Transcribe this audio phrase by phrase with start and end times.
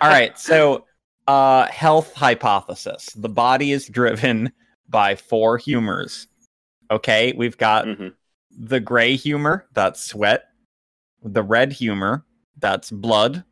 [0.00, 0.84] All right, so
[1.26, 3.06] uh health hypothesis.
[3.16, 4.52] The body is driven
[4.88, 6.26] by four humors.
[6.90, 8.12] Okay, we've got Mhm.
[8.50, 10.44] the gray humor, that's sweat.
[11.22, 12.24] The red humor,
[12.58, 13.44] that's blood.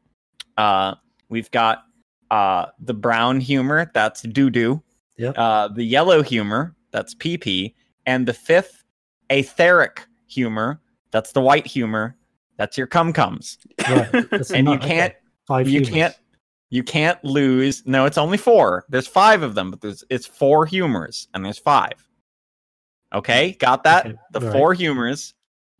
[0.59, 0.97] Uh
[1.29, 1.85] we've got
[2.31, 4.83] uh the brown humor, that's doo doo.
[5.17, 5.35] Yep.
[5.39, 7.75] Uh the yellow humor, that's pee pee,
[8.05, 8.83] and the fifth
[9.31, 10.81] etheric humor,
[11.11, 12.17] that's the white humor,
[12.59, 13.59] that's your cum cums.
[13.89, 14.13] Right.
[14.13, 14.89] And you not- okay.
[14.89, 15.15] can't
[15.49, 15.89] Five you humors.
[15.95, 16.17] can't
[16.73, 20.65] you can't lose no it's only four there's five of them but there's it's four
[20.67, 22.09] humors and there's five
[23.13, 23.59] okay mm.
[23.59, 24.53] got that Okay, the alright.
[24.53, 25.35] four humors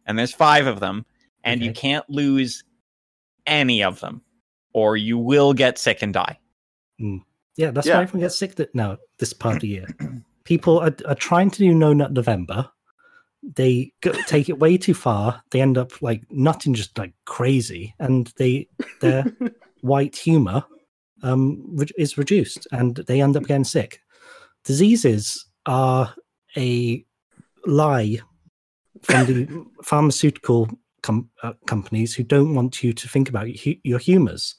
[0.07, 1.05] and there's five of them
[1.45, 2.63] and you can't lose
[3.47, 4.23] any of them
[4.75, 6.39] or you will get sick and die
[7.01, 7.21] mm.
[7.57, 7.97] Yeah, that's Yeah.
[7.97, 9.87] why everyone gets sick that now this part of the year.
[10.45, 12.69] People are, are trying to do no nut November.
[13.43, 15.43] They go, take it way too far.
[15.51, 18.69] They end up like nutting just like crazy, and they
[19.01, 19.25] their
[19.83, 20.65] white humor
[21.23, 24.01] um re- is reduced, and they end up getting sick.
[24.65, 26.15] Diseases are
[26.57, 27.05] a
[27.67, 28.19] lie
[29.03, 30.69] from the pharmaceutical
[31.03, 34.55] com- uh, companies who don't want you to think about hu- your humors.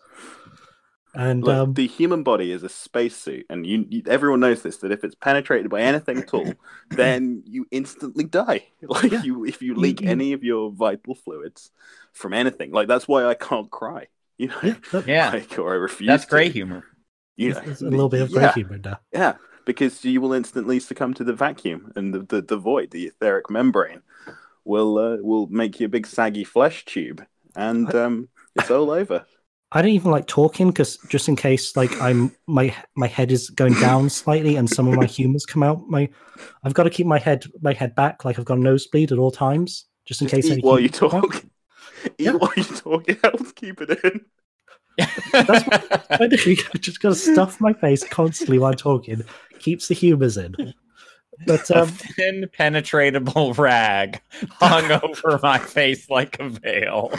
[1.16, 4.78] And Look, um, the human body is a spacesuit, and you, you everyone knows this
[4.78, 6.54] that if it's penetrated by anything at all,
[6.90, 8.66] then you instantly die.
[8.82, 9.22] Like Yeah.
[9.24, 11.70] you, if you You- leak you- any of your vital fluids
[12.14, 14.08] from anything, like that's why I can't cry.
[14.44, 16.08] You know, yeah, that- yeah like, or I refuse.
[16.10, 16.32] that's to.
[16.32, 16.84] gray humor
[17.38, 19.00] You There's, know, there's a little bit of yeah, humor in there.
[19.12, 19.34] Yeah,
[19.66, 23.50] because you will instantly succumb to the vacuum and the, the, the void, the etheric
[23.50, 24.02] membrane
[24.66, 29.26] will uh, will make you a big saggy flesh tube, and um, it's all over.
[29.72, 33.50] I don't even like talking because just in case, like I'm my my head is
[33.50, 35.88] going down slightly and some of my humors come out.
[35.88, 36.10] My
[36.64, 39.18] I've got to keep my head my head back, like I've got a nosebleed at
[39.18, 40.58] all times, just in Just case.
[40.58, 41.44] eat while you humors talk.
[42.06, 42.32] Eat Yeah.
[42.34, 43.08] while you talk.
[43.08, 44.22] It helps keep it in.
[45.32, 45.68] that's
[46.12, 49.24] I literally just got to stuff my face constantly while talking,
[49.60, 50.56] keeps the humors in.
[51.48, 54.22] But a um, thin penetratable rag
[54.52, 57.12] hung over my face like a veil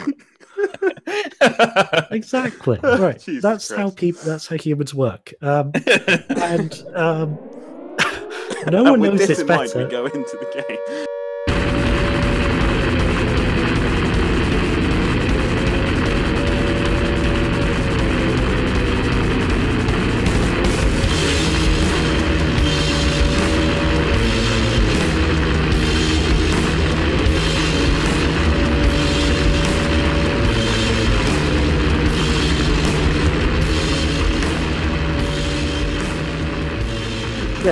[2.11, 3.19] exactly right.
[3.19, 3.97] Jesus that's how Christ.
[3.97, 4.21] people.
[4.23, 5.33] That's how humans work.
[5.41, 5.71] Um,
[6.29, 7.37] and um,
[8.71, 9.83] no one with knows this this in mind, better.
[9.85, 11.05] we go into the game.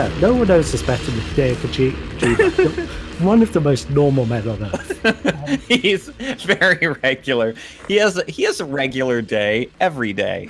[0.04, 3.22] Yeah, no one knows this better than Hideo Kojima.
[3.22, 5.68] One of the most normal men on earth.
[5.70, 7.54] He's very regular.
[7.88, 10.50] He has he has a regular day every day.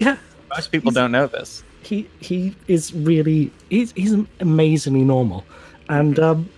[0.00, 0.16] Yeah,
[0.50, 1.62] Most people He's- don't know this.
[1.82, 5.44] he he is really he's he's amazingly normal,
[5.88, 6.48] and um,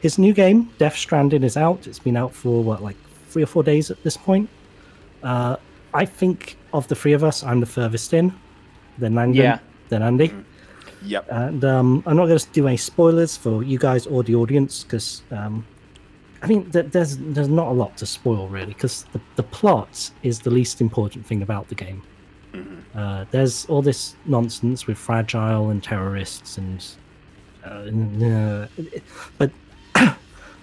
[0.00, 1.86] his new game Death Stranding is out.
[1.86, 2.96] It's been out for what like
[3.28, 4.48] three or four days at this point.
[5.22, 5.56] Uh,
[5.94, 8.32] I think of the three of us, I'm the furthest in.
[8.98, 9.58] Then Langdon, Yeah.
[9.88, 10.32] then Andy.
[11.02, 11.26] Yep.
[11.30, 14.84] And um, I'm not going to do any spoilers for you guys or the audience
[14.84, 15.64] because, um,
[16.42, 20.10] I mean, th- there's there's not a lot to spoil really because the, the plot
[20.22, 22.02] is the least important thing about the game.
[22.52, 22.82] Mhm.
[22.94, 26.84] Uh, there's all this nonsense with fragile and terrorists and,
[27.64, 28.66] uh, and, uh,
[29.38, 29.50] but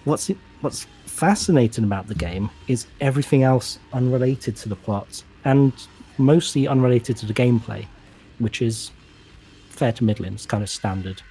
[0.04, 5.72] what's it, what's fascinating about the game is everything else unrelated to the plot and
[6.18, 7.86] mostly unrelated to the gameplay,
[8.40, 8.92] which is
[9.78, 10.34] fair to middling.
[10.34, 11.22] It's kind of standard.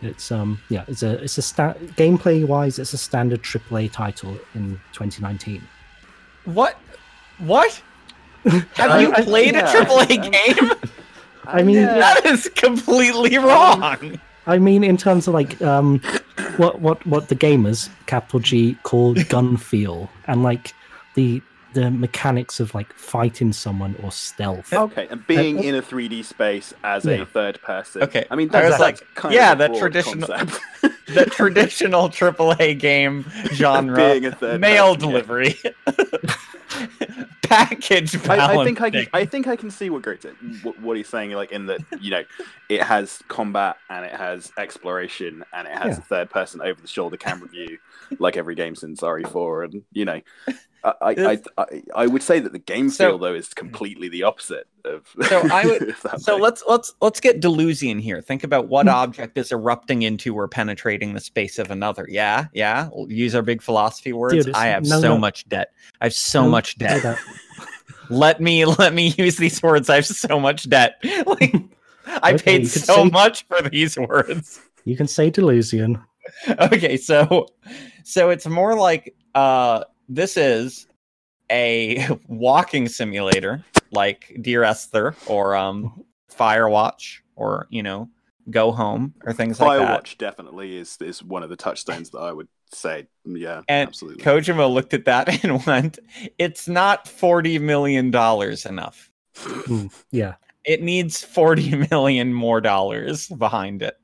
[0.00, 4.38] It's um yeah, it's a it's a sta- gameplay wise, it's a standard AAA title
[4.54, 5.62] in 2019.
[6.44, 6.76] What?
[7.38, 7.82] What?
[8.44, 9.70] Have I- you I- played yeah.
[9.72, 10.08] a AAA
[10.58, 10.70] game?
[11.46, 14.20] I mean, that is completely wrong.
[14.46, 16.00] I mean, in terms of like um,
[16.58, 20.74] what what what the gamers capital G call gun feel and like
[21.14, 21.42] the
[21.78, 24.72] the mechanics of like fighting someone or stealth.
[24.72, 27.22] Okay, and being uh, in a 3D space as Yeah.
[27.22, 28.02] a third person.
[28.02, 30.28] Okay, I mean I that's, was like, that's kind yeah, of a that traditional-
[31.08, 35.20] The traditional AAA game genre, Being a third mail person, yeah.
[35.20, 35.54] delivery,
[37.42, 39.06] package I, I think I can.
[39.14, 40.22] I think I can see what Great
[40.62, 41.30] what, what he's saying.
[41.30, 42.22] Like in that, you know,
[42.68, 45.98] it has combat and it has exploration and it has Yeah.
[45.98, 47.78] a third person over the shoulder camera view,
[48.18, 49.64] like every game since RE4.
[49.64, 50.20] And you know,
[50.84, 54.08] I I, I, I, I would say that the game So- feel though is completely
[54.08, 55.06] the opposite of.
[55.28, 56.42] So I would- So way.
[56.42, 58.20] let's let's let's get Deleuzian here.
[58.22, 62.06] Think about what object is erupting into or penetrating the space of another.
[62.08, 62.88] Yeah, yeah.
[62.92, 64.46] We'll use our big philosophy words.
[64.46, 65.18] Dude, I have no, so no.
[65.18, 65.72] much debt.
[66.00, 67.02] I have so No, much say debt.
[67.02, 67.18] that.
[68.10, 69.90] let me let me use these words.
[69.90, 71.02] I have so much debt.
[71.26, 71.54] Like
[72.22, 74.60] I Okay, paid so say- much for these words.
[74.84, 76.00] You can say delusion.
[76.48, 77.46] okay, so
[78.04, 80.86] so it's more like uh this is
[81.50, 88.08] a walking simulator like Dear Esther or um Firewatch or you know
[88.50, 90.04] Go Home or things like that.
[90.04, 93.06] Firewatch definitely is is one of the touchstones that I would say.
[93.24, 94.24] Yeah, And absolutely.
[94.24, 95.98] Kojima looked at that and went,
[96.38, 99.10] "It's not forty million dollars enough.
[99.36, 100.34] Hmm, yeah.
[100.64, 103.97] It needs forty million more dollars behind it."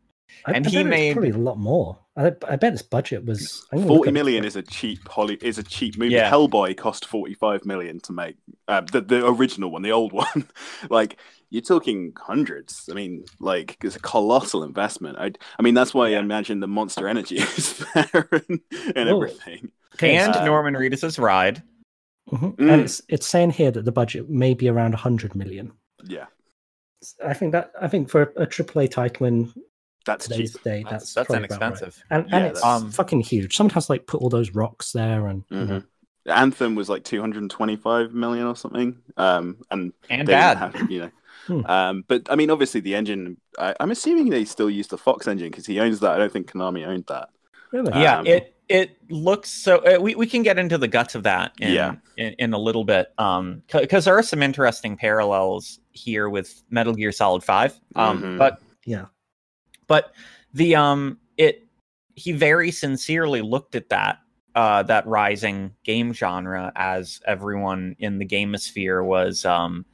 [0.46, 1.98] I, And I he bet it's made- probably a lot more.
[2.16, 4.14] I, I bet its budget was I'm gonna look Forty at it.
[4.14, 6.14] million is a cheap Holly is a cheap movie.
[6.14, 6.30] Yeah.
[6.30, 8.36] Hellboy cost forty five million to make.
[8.68, 10.46] Uh, the the original one, the old one.
[10.90, 11.18] like
[11.50, 12.88] you're talking hundreds.
[12.90, 15.18] I mean, like it's a colossal investment.
[15.18, 18.60] I I mean that's why I imagine the Monster Energy is there and,
[18.94, 19.72] and everything.
[20.00, 21.62] And uh, Norman Reedus's ride.
[22.30, 22.54] Mhm.
[22.56, 22.72] Mm.
[22.72, 25.72] And it's it's saying here that the budget may be around 100 million.
[26.04, 26.26] Yeah,
[27.26, 29.52] I think that I think for a AAA title in
[30.04, 30.62] that's today's cheap.
[30.62, 31.66] day, That's that's that's probably about right.
[31.68, 32.04] inexpensive.
[32.10, 33.56] And, Yeah, and it's Um, fucking huge.
[33.56, 35.84] Someone has to like put all those rocks there, and you know, Mhm.
[36.26, 38.96] Anthem was like 225 million or something.
[39.16, 40.56] Um, and And they bad.
[40.58, 41.10] have- you know.
[41.46, 41.66] Hmm.
[41.66, 43.36] Um, but I mean, obviously, the engine.
[43.58, 46.12] I, I'm assuming they still use the Fox engine because he owns that.
[46.12, 47.28] I don't think Konami owned that.
[47.70, 51.14] really, yeah Um, it it looks so uh, we, we can get into the guts
[51.14, 51.96] of that in, Yeah.
[52.16, 56.94] in, in a little bit um because there are some interesting parallels here with metal
[56.94, 58.38] gear solid 5 um Mhm.
[58.38, 59.04] but yeah,
[59.86, 60.14] but
[60.52, 61.66] the um it
[62.14, 64.18] he very sincerely looked at that
[64.54, 69.84] uh that rising game genre as everyone in the gamosphere was um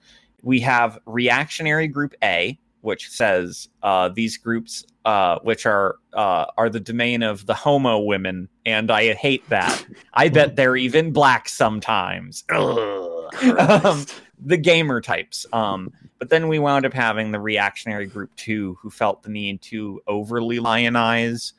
[0.42, 6.68] we have reactionary group a which says uh these groups uh which are uh are
[6.68, 9.84] the domain of the homo women and i hate that
[10.14, 13.32] i bet they're even black sometimes Ugh.
[13.58, 14.04] um.
[14.44, 15.46] The gamer types.
[15.52, 19.62] Um, but then we wound up having the reactionary group too, who felt the need
[19.62, 21.52] to overly lionize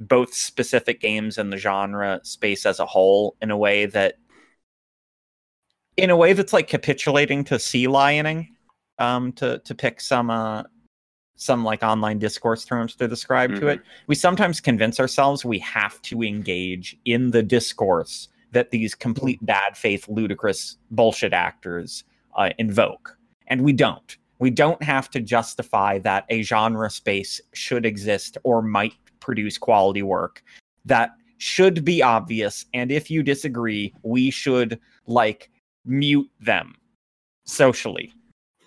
[0.00, 4.18] both specific games and the genre space as a whole in a way that,
[5.96, 8.48] in a way that's like capitulating to sea lioning,
[8.98, 10.62] um, to to pick some uh,
[11.36, 13.80] some like online discourse terms to describe to it.
[14.06, 19.76] We sometimes convince ourselves we have to engage in the discourse that these complete bad
[19.76, 22.04] faith, ludicrous bullshit actors
[22.36, 23.16] uh, invoke.
[23.46, 24.16] And we don't.
[24.38, 30.02] We don't have to justify that a genre space should exist or might produce quality
[30.02, 30.42] work.
[30.84, 32.64] That should be obvious.
[32.72, 35.50] And if you disagree, we should like
[35.84, 36.74] mute them
[37.44, 38.12] socially.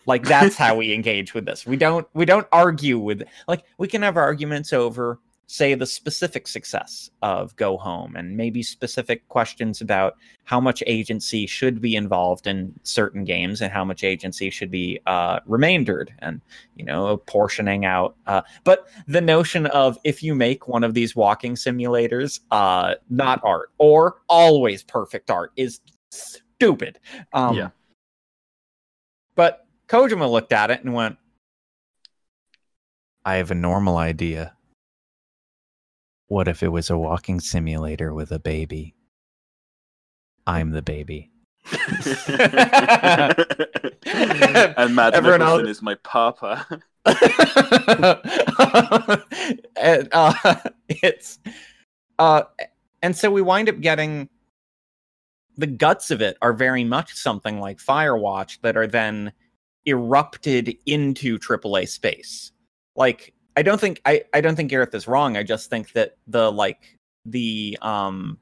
[0.06, 1.66] Like that's how we engage with this.
[1.66, 6.48] We don't we don't argue with like we can have arguments over say the specific
[6.48, 12.48] success of go home and maybe specific questions about how much agency should be involved
[12.48, 16.42] in certain games and how much agency should be uh, remaindered and
[16.76, 21.16] you know apportioning out uh, but the notion of if you make one of these
[21.16, 27.00] walking simulators uh, not art or always perfect art is stupid
[27.34, 27.70] um, Yeah.
[29.36, 31.18] but kojima looked at it and went
[33.26, 34.56] i have a normal idea
[36.28, 38.96] what if it was a walking simulator with a baby?
[40.46, 41.32] I'm the baby.
[41.72, 41.80] and
[44.96, 46.68] Mads Everyone Mikkelsen else- is my papa.
[49.78, 50.34] and, uh,
[50.90, 51.40] it's
[52.20, 52.44] uh,
[53.02, 54.30] and so we wind up getting
[55.58, 59.32] the guts of it are very much something like Firewatch that are then
[59.86, 62.52] erupted into AAA space.
[62.96, 65.38] Like I don't think I, I don't think Gareth is wrong.
[65.38, 68.38] I just think that the like the um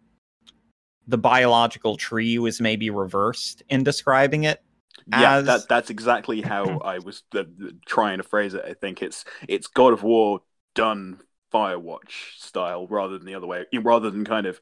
[1.07, 4.61] the biological tree was maybe reversed in describing it.
[5.07, 7.43] yeah, As- that that's exactly how I was uh,
[7.85, 8.63] trying to phrase it.
[8.65, 10.41] I think it's it's God of War
[10.73, 11.19] done
[11.53, 14.59] Firewatch style rather than the other way, rather than kind of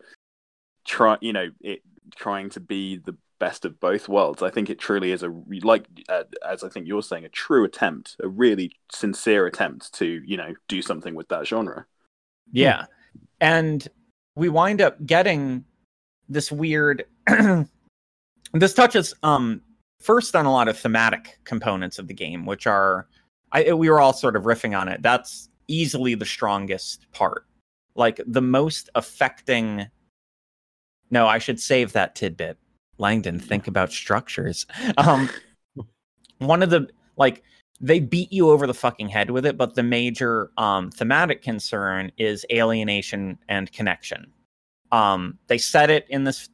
[0.85, 1.81] try, you know, it
[2.15, 4.43] trying to be the best of both worlds.
[4.43, 7.63] I think it truly is a like uh, as I think you're saying a true
[7.63, 11.85] attempt, a really sincere attempt to you know do something with that genre.
[12.51, 12.85] Yeah.
[13.41, 13.87] And
[14.35, 15.65] we wind up getting
[16.27, 17.05] this weird
[18.53, 19.61] this touches um
[19.99, 23.07] first on a lot of thematic components of the game, which are
[23.51, 25.01] I we were all sort of riffing on it.
[25.01, 27.45] That's easily the strongest part.
[27.95, 29.87] Like the most affecting
[31.11, 32.57] No, I should save that tidbit.
[32.99, 34.65] Langdon, think about structures.
[34.97, 35.29] Um
[36.39, 36.87] one of the
[37.17, 37.43] like
[37.81, 42.11] they beat you over the fucking head with it, but the major um, thematic concern
[42.17, 44.33] is alienation and connection.
[44.91, 46.49] Um, they said it in this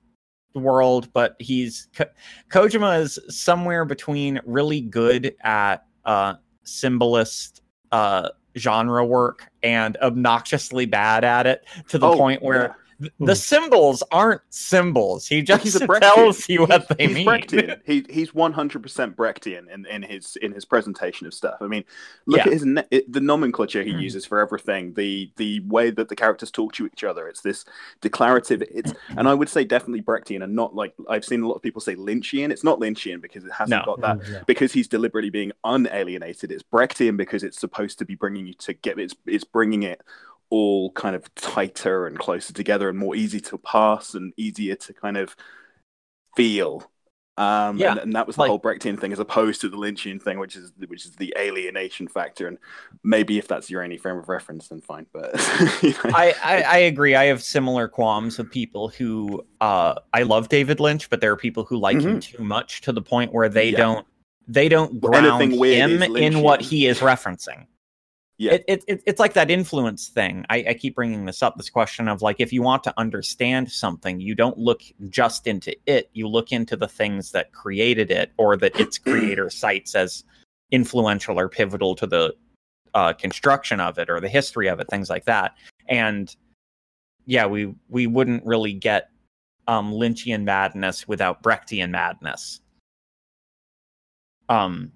[0.54, 2.12] world, but he's Ko-
[2.50, 7.62] Kojima is somewhere between really good at uh, symbolist
[7.92, 12.74] uh, genre work and obnoxiously bad at it to the Oh, point where yeah.
[13.00, 15.28] Th- the symbols aren't symbols.
[15.28, 17.28] He just tells you what He's- they he's mean.
[17.28, 17.80] Brechtian.
[17.86, 21.58] He, he's one hundred percent Brechtian in, in his in his presentation of stuff.
[21.62, 21.84] I mean,
[22.26, 22.48] look Yeah.
[22.48, 24.02] at his ne- it, the nomenclature he Mm.
[24.02, 24.94] uses for everything.
[24.94, 27.28] The the way that the characters talk to each other.
[27.28, 27.66] It's this
[28.02, 28.64] declarative.
[28.64, 31.62] It's and I would say definitely Brechtian, and not like I've seen a lot of
[31.62, 32.50] people say Lynchian.
[32.52, 33.96] It's not Lynchian because it hasn't No.
[33.96, 34.44] got that Mm, yeah.
[34.48, 36.52] because he's deliberately being unalienated.
[36.52, 40.02] It's Brechtian because it's supposed to be bringing you to get it's it's bringing it
[40.50, 44.94] all kind of tighter and closer together and more easy to pass and easier to
[44.94, 45.36] kind of
[46.36, 46.90] feel.
[47.38, 49.76] Um, Yeah, and, and that was the like- whole Brechtian thing, as opposed to the
[49.76, 52.48] Lynchian thing, which is which is the alienation factor.
[52.48, 52.58] And
[53.04, 55.06] maybe if that's your only frame of reference, then fine.
[55.12, 55.34] But
[55.84, 56.12] you know.
[56.16, 57.14] I, I, I agree.
[57.16, 61.38] I have similar qualms with people who uh, I love David Lynch, but there are
[61.38, 63.78] people who like him too much to the point where they Yeah.
[63.80, 64.08] don't
[64.48, 67.66] they don't ground him in what he is referencing.
[68.38, 68.54] Yeah.
[68.54, 70.46] It, it, it, it's like that influence thing.
[70.50, 71.56] I, I keep bringing this up.
[71.56, 75.74] This question of like, if you want to understand something, you don't look just into
[75.86, 76.10] it.
[76.14, 80.26] You look into the things that created it or that its creator cites as
[80.72, 82.36] influential or pivotal to the
[82.94, 85.56] uh, construction of it or the history of it, things like that.
[85.88, 86.36] And
[87.26, 89.10] yeah, we we wouldn't really get
[89.68, 92.60] um, Lynchian madness without Brechtian madness.
[94.50, 94.92] Um,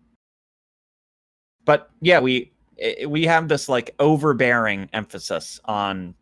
[1.65, 2.51] but yeah, we
[2.83, 6.15] i- we have this like overbearing emphasis on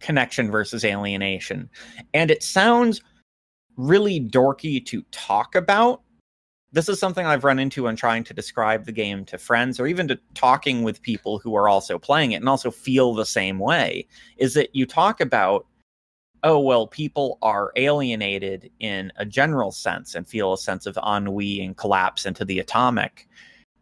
[0.00, 1.68] connection versus alienation,
[2.14, 3.02] and it sounds
[3.76, 6.02] really dorky to talk about.
[6.72, 9.86] This is something I've run into when trying to describe the game to friends or
[9.86, 13.58] even to talking with people who are also playing it and also feel the same
[13.58, 14.06] way.
[14.38, 15.66] Is that you talk about
[16.42, 21.60] oh well people are alienated in a general sense and feel a sense of ennui
[21.60, 23.28] and collapse into the atomic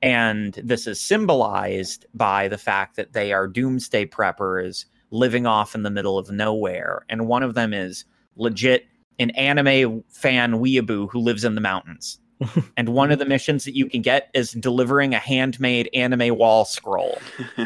[0.04, 5.82] and this is symbolized by the fact that they are doomsday preppers living off in
[5.82, 8.04] the middle of nowhere and one of them is
[8.36, 8.86] legit
[9.18, 12.18] an anime fan weeaboo who lives in the mountains
[12.76, 16.64] and one of the missions that you can get is delivering a handmade anime wall
[16.64, 17.18] scroll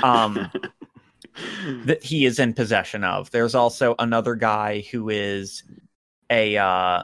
[0.03, 0.51] um,
[1.85, 3.31] that he is in possession of.
[3.31, 5.63] There's also another guy who is
[6.31, 7.03] a uh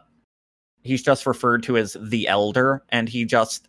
[0.83, 3.69] he's just referred to as the elder and he just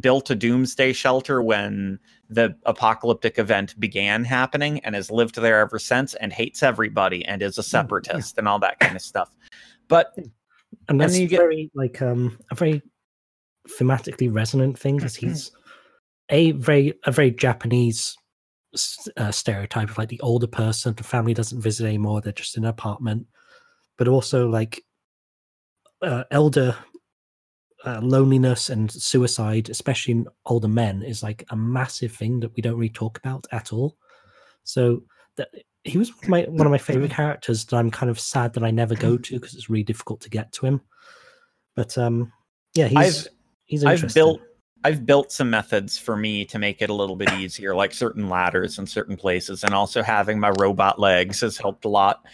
[0.00, 5.78] built a doomsday shelter when the apocalyptic event began happening and has lived there ever
[5.78, 9.34] since and hates everybody and is a separatist and all that kind of stuff.
[9.88, 10.14] But
[10.88, 12.82] and that's then you get- very like um a very
[13.78, 15.50] thematically resonant thing because he's
[16.30, 18.16] a very a very Japanese
[19.16, 22.64] uh, stereotype of like the older person, the family doesn't visit anymore; they're just in
[22.64, 23.26] an apartment.
[23.96, 24.82] But also like
[26.02, 26.76] uh, elder
[27.84, 32.62] uh, loneliness and suicide, especially in older men, is like a massive thing that we
[32.62, 33.96] don't really talk about at all.
[34.64, 35.02] So
[35.36, 35.48] that
[35.84, 38.70] he was my one of my favorite characters that I'm kind of sad that I
[38.70, 40.80] never go to because it's really difficult to get to him.
[41.74, 42.32] But um,
[42.74, 43.28] yeah, he's I've
[43.64, 44.20] he's I've interesting.
[44.20, 44.40] built
[44.84, 48.28] I've built some methods for me to make it a little bit easier, like certain
[48.28, 52.24] ladders in certain places, and also having my robot legs has helped a lot.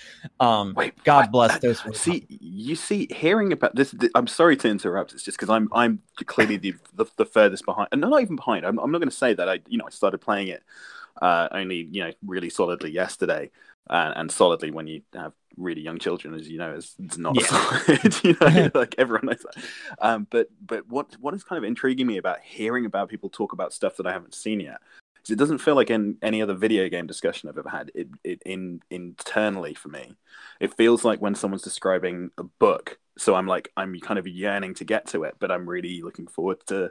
[0.41, 1.83] Um, Wait, God bless those.
[1.99, 5.15] See, you see, hearing about this, th- I'm sorry to interrupt.
[5.15, 8.67] It's just because I'm I'm clearly the, the the furthest behind, and not even behind.
[8.67, 9.49] I'm, I'm not going to say that.
[9.49, 10.63] I you know I started playing it
[11.23, 13.51] uh, only you know really solidly yesterday,
[13.89, 17.37] uh, and solidly when you have really young children, as you know, is it's not
[17.37, 17.47] Yeah.
[17.47, 18.25] solid.
[18.25, 19.65] you know, like everyone knows that.
[20.01, 23.53] Um, but but what what is kind of intriguing me about hearing about people talk
[23.53, 24.81] about stuff that I haven't seen yet.
[25.25, 27.91] is It doesn't feel like in any other video game discussion I've ever had.
[27.95, 30.17] It, it in internally for me,
[30.61, 34.75] it feels like when someone's describing a book so i'm like i'm kind of yearning
[34.75, 36.91] to get to it but i'm really looking forward to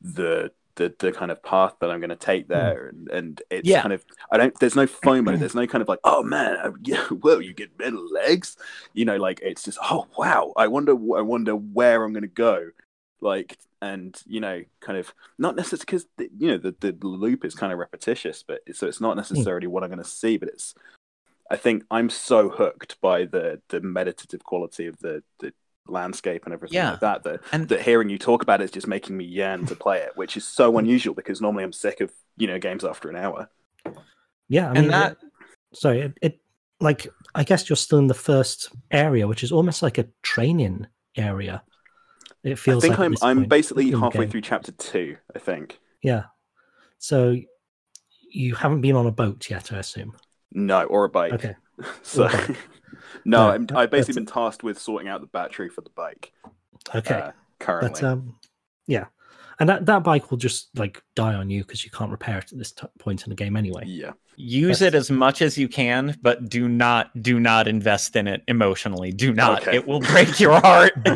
[0.00, 2.52] the the, the kind of path that i'm going to take hmm.
[2.52, 2.88] there.
[2.88, 3.82] And, and it's Yeah.
[3.82, 5.38] kind of i don't there's no fomo.
[5.38, 8.56] There's no kind of like oh man I, yeah, whoa you get middle legs.
[8.92, 10.52] You know like it's just oh wow.
[10.56, 12.70] I wonder i wonder where i'm going to go.
[13.20, 16.06] Like and you know kind of not necessarily because
[16.38, 19.18] you know the, the loop is kind of repetitious but so it's not hmm.
[19.18, 20.74] necessarily what i'm going to see but it's
[21.50, 25.52] I think I'm so hooked by the the meditative quality of the the
[25.86, 26.92] landscape and everything Yeah.
[26.92, 29.66] like that that And- that hearing you talk about it is just making me yearn
[29.66, 32.84] to play it, which is so unusual because normally I'm sick of you know games
[32.84, 33.48] after an hour.
[34.48, 35.18] Yeah, I And mean, that- it-
[35.76, 36.40] sorry, it, it
[36.80, 40.86] like I guess you're still in the first area, which is almost like a training
[41.16, 41.62] area.
[42.42, 42.82] It feels.
[42.84, 44.30] I think like I'm I'm point basically halfway game.
[44.30, 45.16] through chapter two.
[45.34, 46.24] I think Yeah,
[46.98, 47.36] so
[48.30, 50.16] you haven't been on a boat yet, I assume.
[50.52, 51.32] no or a bike.
[51.34, 51.54] Okay,
[52.02, 52.56] So Or a bike.
[53.24, 56.32] No, No, I'm, I've basically been tasked with sorting out the battery for the bike.
[56.94, 57.14] Okay.
[57.14, 57.90] uh, currently.
[58.00, 58.36] but um,
[58.86, 59.06] yeah,
[59.60, 62.52] and that that bike will just like die on you because you can't repair it
[62.52, 63.84] at this t- point in the game anyway.
[63.86, 64.12] yeah.
[64.36, 68.26] Use That's- it as much as you can, but do not do not invest in
[68.26, 69.12] it emotionally.
[69.12, 69.62] Do not.
[69.62, 69.76] Okay.
[69.76, 70.92] It will break your heart.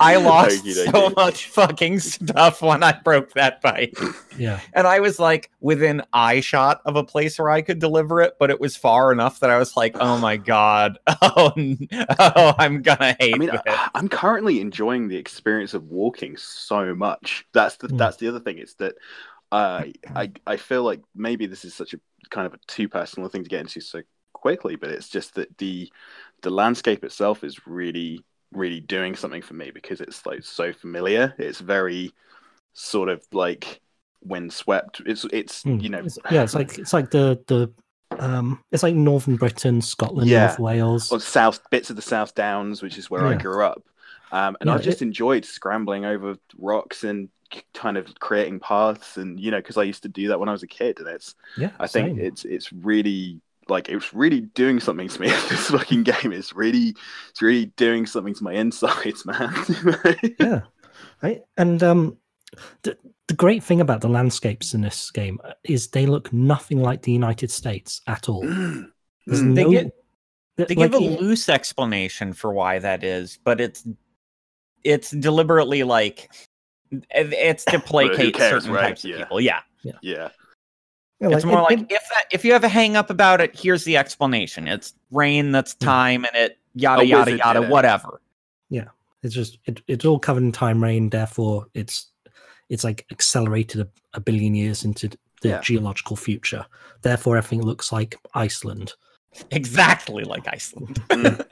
[0.00, 1.16] I lost Okie so dokie.
[1.16, 3.98] much fucking stuff when I broke that bike.
[4.38, 8.20] Yeah, And I was like within eye shot of a place where I could deliver
[8.20, 10.98] it, but it was far enough that I was like, oh my God.
[11.22, 11.52] Oh,
[12.18, 13.60] oh I'm gonna hate I mean, it.
[13.66, 17.46] I, I'm currently enjoying the experience of walking so much.
[17.52, 17.98] That's the Mm.
[17.98, 18.58] that's the other thing.
[18.58, 18.94] Is that
[19.52, 19.84] uh,
[20.14, 23.42] I I feel like maybe this is such a kind of a too personal thing
[23.44, 25.90] to get into so quickly, but it's just that the
[26.42, 31.34] the landscape itself is really really doing something for me because it's like so familiar.
[31.38, 32.12] It's very
[32.72, 33.80] sort of like
[34.24, 35.02] windswept.
[35.06, 35.78] It's it's Hmm.
[35.80, 37.72] you know It's- yeah, it's like it's like the the
[38.18, 40.46] um, it's like Northern Britain, Scotland, Yeah.
[40.48, 41.12] North Wales.
[41.12, 43.84] or south bits of the South Downs, which is where I grew up.
[44.32, 47.28] Um, and Yeah, I just enjoyed scrambling over rocks and
[47.74, 50.52] kind of creating paths, and you know, because I used to do that when I
[50.52, 52.24] was a kid, and it's Yeah, I think same.
[52.26, 55.28] it's it's really like it's really doing something to me.
[55.48, 56.94] this fucking game is really
[57.30, 59.52] it's really doing something to my insides, man.
[60.40, 60.60] yeah
[61.22, 62.16] right and um
[62.82, 62.96] the,
[63.28, 67.02] the great thing about the landscapes in this game uh, is they look nothing like
[67.02, 68.90] the united states at all Mm.
[69.26, 69.54] There's Mm.
[69.54, 69.94] They no- get-
[70.56, 73.86] They like, give a loose explanation for why that is, but it's
[74.84, 76.30] it's deliberately like
[77.10, 78.82] it's to placate cares, certain right?
[78.88, 79.16] types of Yeah.
[79.18, 79.40] people.
[79.40, 79.60] Yeah.
[79.82, 80.28] Yeah, yeah,
[81.22, 83.58] it's more it- like it- if that if you have a hang up about it,
[83.58, 84.68] here's the explanation.
[84.68, 88.20] It's rain that's time and it yada yada yada whatever.
[88.68, 88.88] Yeah,
[89.22, 92.10] it's just it, it's all covered in time rain therefore it's
[92.68, 95.60] it's like accelerated a, a billion years into the Yeah.
[95.60, 96.64] geological future
[97.02, 98.92] therefore everything looks like iceland
[99.50, 101.02] Exactly like Iceland.
[101.08, 101.46] Mm.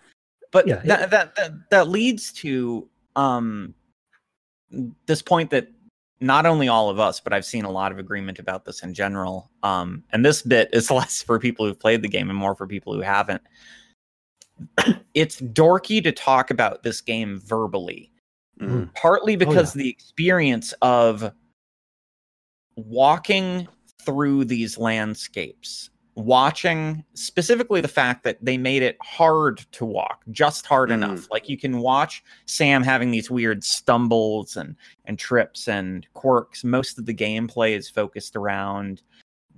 [0.50, 2.88] but Yeah, that, that that that leads to
[3.19, 3.75] um
[5.07, 5.69] this point that
[6.21, 8.95] not only all of us but i've seen a lot of agreement about this in
[8.95, 12.54] general um and this bit is less for people who've played the game and more
[12.54, 13.43] for people who haven't
[15.15, 18.11] it's dorky to talk about this game verbally
[18.61, 18.93] Mm.
[18.95, 19.39] partly yeah.
[19.39, 21.31] because the experience of
[22.75, 23.69] walking
[24.02, 30.67] through these landscapes watching specifically the fact that they made it hard to walk just
[30.67, 30.95] hard Mm.
[30.95, 31.28] enough.
[31.31, 36.65] Like you can watch sam having these weird stumbles and and trips and quirks.
[36.65, 39.02] Most of the gameplay is focused around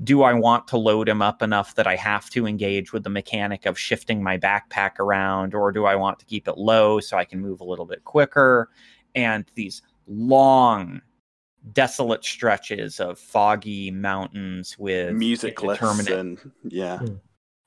[0.02, 3.10] do i want to load him up enough that i have to engage with the
[3.10, 7.18] mechanic of shifting my backpack around or do i want to keep it low so
[7.18, 8.70] i can move a little bit quicker?
[9.14, 11.02] And these long
[11.72, 17.00] desolate stretches of foggy mountains with musicless indeterminate- and yeah.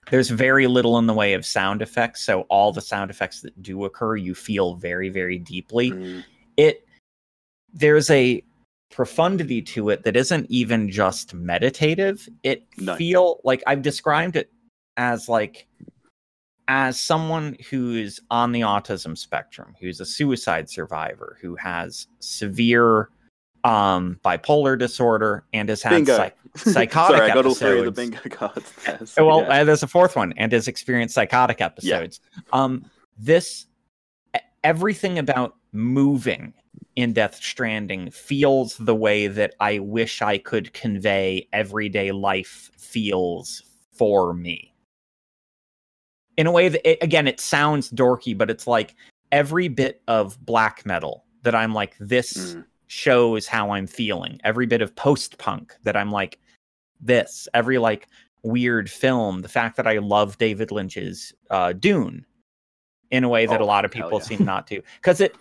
[0.09, 3.61] there's very little in the way of sound effects so all the sound effects that
[3.61, 6.23] do occur you feel very very deeply Mm.
[6.57, 6.85] it
[7.71, 8.43] there's a
[8.89, 12.95] profundity to it that isn't even just meditative it No.
[12.95, 14.51] feel like i've described it
[14.97, 15.67] as like
[16.67, 23.09] as someone who's on the autism spectrum who's a suicide survivor who has severe
[23.63, 27.91] um bipolar disorder and has had psych- psychotic Sorry, I got all three of the
[27.91, 28.71] bingo cards.
[28.85, 29.61] There, so well, yeah.
[29.61, 32.19] uh, there's a fourth one, and has experienced psychotic episodes.
[32.51, 32.85] Um,
[33.17, 33.67] this
[34.63, 36.53] everything about moving
[36.95, 43.63] in Death Stranding feels the way that I wish I could convey everyday life feels
[43.91, 44.73] for me.
[46.37, 48.95] In a way that, it, again, it sounds dorky, but it's like
[49.31, 52.65] every bit of black metal that I'm like, this Mm.
[52.93, 54.39] Shows how I'm feeling.
[54.43, 56.39] Every bit of post punk that I'm like,
[57.01, 57.47] this.
[57.53, 58.07] Every like
[58.43, 59.41] weird film.
[59.41, 62.25] The fact that I love David Lynch's uh, Dune
[63.11, 64.25] in a way that Oh, a lot of people yeah.
[64.25, 65.35] seem not to, because it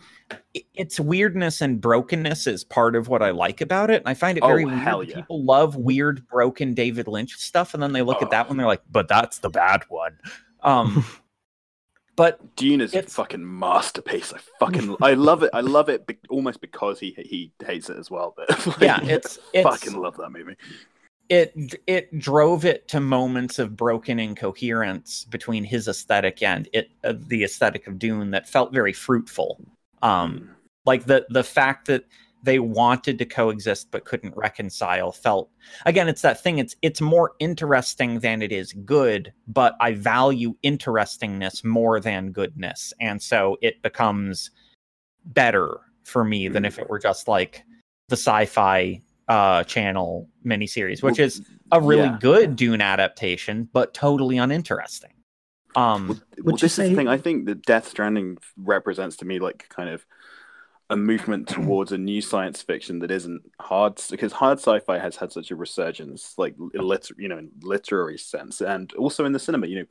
[0.55, 4.01] it- its weirdness and brokenness is part of what I like about it.
[4.01, 4.79] And I find it Oh, very weird.
[4.79, 5.17] hell yeah.
[5.17, 8.49] People love weird, broken David Lynch stuff, and then they look at that Oh.
[8.49, 10.19] one, they're like, "But that's the bad one."
[10.62, 11.05] Um,
[12.16, 14.33] but Dune is a fucking masterpiece.
[14.33, 15.51] I fucking I love it.
[15.55, 18.35] I love it be- almost because he he hates it as well.
[18.37, 20.57] But like, yeah, it's it's fucking love that movie.
[21.29, 21.55] it
[21.87, 27.44] it drove it to moments of broken incoherence between his aesthetic and it uh, the
[27.44, 29.61] aesthetic of Dune that felt very fruitful.
[30.03, 30.51] Um,
[30.85, 32.05] like the the fact that
[32.42, 35.50] they wanted to coexist but couldn't reconcile felt
[35.87, 40.55] again it's that thing it's it's more interesting than it is good but i value
[40.62, 44.50] interestingness more than goodness and so it becomes
[45.26, 47.62] better for me than if it were just like
[48.09, 52.18] the sci-fi uh channel miniseries which is a really yeah.
[52.20, 55.12] good dune adaptation but totally uninteresting
[55.74, 57.09] Um, Well, Would well you this is the thing.
[57.09, 60.05] I think that Death Stranding represents to me like kind of
[60.90, 65.33] a movement towards a new science fiction that isn't hard because hard sci-fi has had
[65.33, 69.66] such a resurgence, like liter- you know, in literary sense, and also in the cinema.
[69.66, 69.87] You know,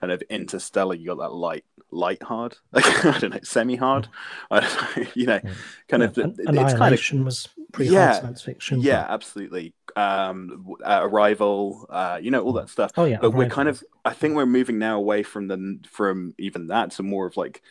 [0.00, 4.08] kind of Interstellar, you got that light, light hard, like I don't know, semi hard.
[4.50, 4.60] Know,
[5.14, 5.40] you know,
[5.88, 6.16] kind of.
[6.16, 8.80] Yeah, the- An- it's kind of was pretty Yeah, hard science fiction.
[8.80, 9.74] yeah, absolutely.
[9.96, 13.16] Um, uh, Arrival, uh, you know, all that stuff Oh yeah.
[13.18, 16.90] but we're kind of i think we're moving now away from the from even that
[16.92, 17.62] to more of like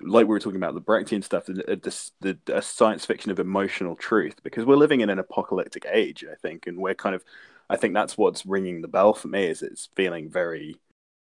[0.00, 1.54] like we were talking about the brechtian stuff the,
[2.20, 6.34] the, the, science fiction of emotional truth because we're living in an apocalyptic age i
[6.36, 7.24] think and we're kind of
[7.68, 10.76] i think that's what's ringing the bell for me is it's feeling very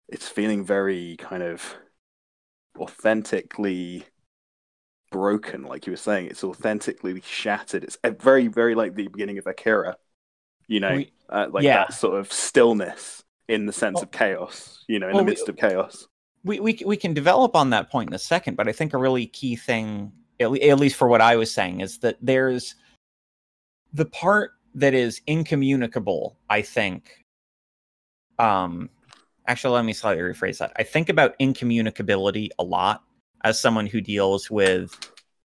[0.10, 1.76] it's feeling very kind of
[2.78, 4.06] authentically
[5.12, 6.26] broken like you were saying.
[6.28, 7.84] It's authentically shattered.
[7.84, 9.96] It's very very like the beginning of akira
[10.68, 11.86] you know We- uh, like yeah.
[11.86, 15.26] that sort of stillness in the sense Well- of chaos you know in well, the
[15.26, 16.08] we- midst of chaos
[16.44, 18.98] we, we we can develop on that point in a second, but I think a
[18.98, 22.76] really key thing, at, le- at least for what I was saying, is that there's
[23.94, 26.38] the part that is incommunicable.
[26.50, 27.24] I think.
[28.40, 28.90] Um,
[29.48, 30.74] actually, let me slightly rephrase that.
[30.76, 33.04] I think about incommunicability a lot
[33.44, 34.98] as someone who deals with.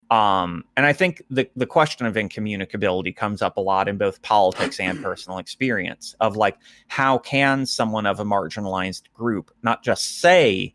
[0.09, 4.21] Um, and I think the, the question of incommunicability comes up a lot in both
[4.23, 6.57] politics and personal experience of like,
[6.89, 10.73] how can someone of a marginalized group not just say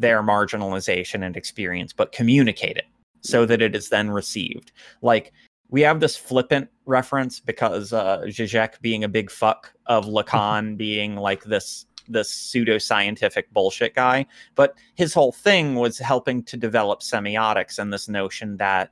[0.00, 2.86] their marginalization and experience, but communicate it
[3.22, 4.72] so that it is then received.
[5.02, 5.32] Like
[5.68, 11.16] we have this flippant reference because uh Zizek being a big fuck of Lacan being
[11.16, 17.00] like this this pseudo scientific bullshit guy, but his whole thing was helping to develop
[17.00, 18.90] semiotics and this notion that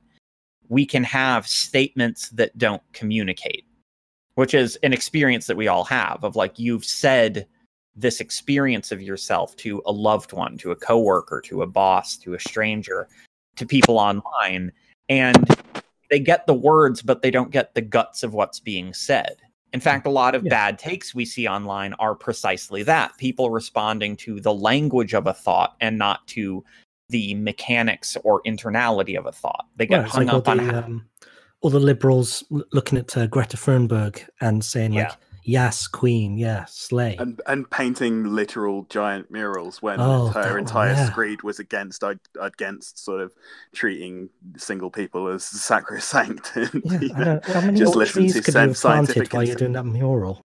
[0.69, 3.65] we can have statements that don't communicate,
[4.35, 7.45] which is an experience that we all have of like you've said
[7.99, 12.33] this experience of yourself to a loved one, to a coworker, to a boss, to
[12.33, 13.07] a stranger,
[13.57, 14.71] to people online,
[15.09, 15.45] and
[16.09, 19.35] they get the words, but they don't get the guts of what's being said.
[19.73, 20.49] In fact, a lot of Yeah.
[20.49, 25.33] bad takes we see online are precisely that people responding to the language of a
[25.33, 26.63] thought and not to
[27.09, 29.65] the mechanics or internality of a thought.
[29.75, 31.05] They get hung like all up on the, how- um,
[31.61, 35.11] all the liberals looking at uh, Greta Thunberg and saying like,
[35.49, 41.09] "Yes, Queen, yeah, slay." and and painting literal giant murals when Oh, her entire yeah.
[41.09, 42.03] screed was against
[42.39, 43.33] against sort of
[43.73, 48.33] treating single people as sacrosanct and, yeah, you I know, how many just listen trees
[48.33, 50.45] to could you have planted scientific while you're doing that mural?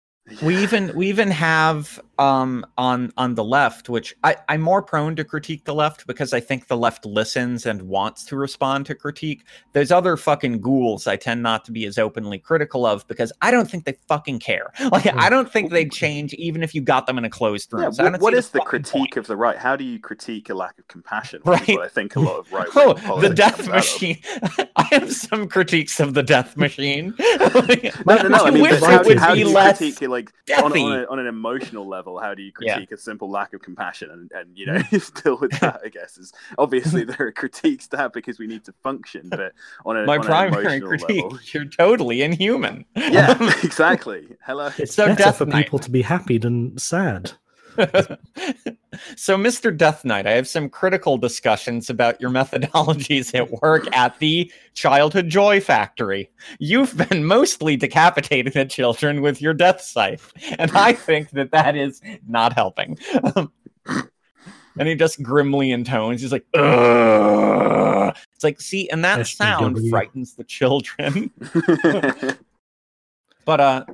[0.42, 5.16] We even we even have um on on the left which i i'm more prone
[5.16, 8.96] to critique the left because i think the left listens and wants to respond to
[8.96, 13.32] critique there's other fucking ghouls i tend not to be as openly critical of because
[13.44, 16.82] i don't think they fucking care like i don't think they'd change even if you
[16.82, 19.18] got them in a closed room Yeah, So what, what is the critique point.
[19.18, 19.58] of the right?
[19.58, 21.42] How do you critique a lack of compassion?
[21.46, 21.70] Right.
[21.70, 22.68] I think a lot of right.
[22.76, 24.18] Oh, the death machine!
[24.76, 27.14] I have some critiques of the death machine.
[27.20, 28.38] No, no, no.
[28.44, 30.10] I I mean, wish but it how, would how do be you less critique it,
[30.16, 32.20] like on, on, a, on an emotional level?
[32.20, 32.76] How do you Yeah.
[32.76, 34.10] critique a simple lack of compassion?
[34.12, 34.76] And, and you hmm.
[34.76, 37.12] know, still with that, I guess is obviously hmm.
[37.12, 39.30] there are critiques to have because we need to function.
[39.30, 39.54] But
[39.86, 42.86] on a My on an primary emotional critique: level, you're totally inhuman.
[42.96, 44.28] yeah, exactly.
[44.46, 44.72] Hello.
[44.78, 45.66] It's So better for Knight.
[45.66, 47.34] people to be happy than sad.
[49.16, 49.76] so, Mr.
[49.76, 55.30] Death Knight, I have some critical discussions about your methodologies at work at the Childhood
[55.30, 56.30] Joy Factory.
[56.60, 61.76] You've been mostly decapitating the children with your death scythe, and I think that that
[61.76, 62.98] is not helping.
[63.86, 66.22] and he just grimly intones.
[66.22, 68.16] He's like, Ugh.
[68.34, 71.32] It's like, see, and that sound frightens the children.
[73.46, 73.86] but uh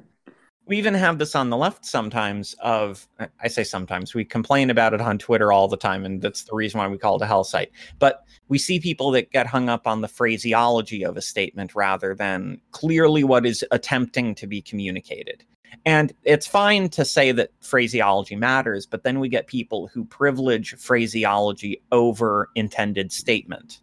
[0.72, 3.06] we even have this on the left sometimes of
[3.44, 6.56] I- say sometimes we complain about it on twitter all the time and that's the
[6.56, 9.68] reason why we call it a hell site but we see people that get hung
[9.68, 14.62] up on the phraseology of a statement rather than clearly what is attempting to be
[14.62, 15.44] communicated
[15.86, 20.74] and it's fine to say that phraseology matters but then we get people who privilege
[20.76, 23.82] phraseology over intended statement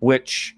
[0.00, 0.54] which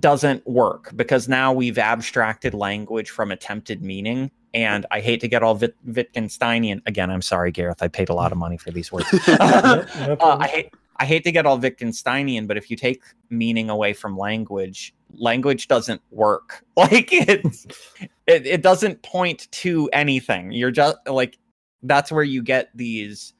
[0.00, 4.30] doesn't work because now we've abstracted language from attempted meaning.
[4.54, 7.10] And I hate to get all Wit- Wittgensteinian again.
[7.10, 7.82] I'm sorry, Gareth.
[7.82, 9.06] I paid a lot of money for these words.
[9.28, 10.36] No- no Uh.
[10.40, 14.16] I hate I hate to get all Wittgensteinian, but if you take meaning away from
[14.16, 16.64] language, language doesn't work.
[16.76, 17.66] Like it's
[18.26, 20.52] it, it doesn't point to anything.
[20.52, 21.38] You're just like
[21.82, 23.34] that's where you get these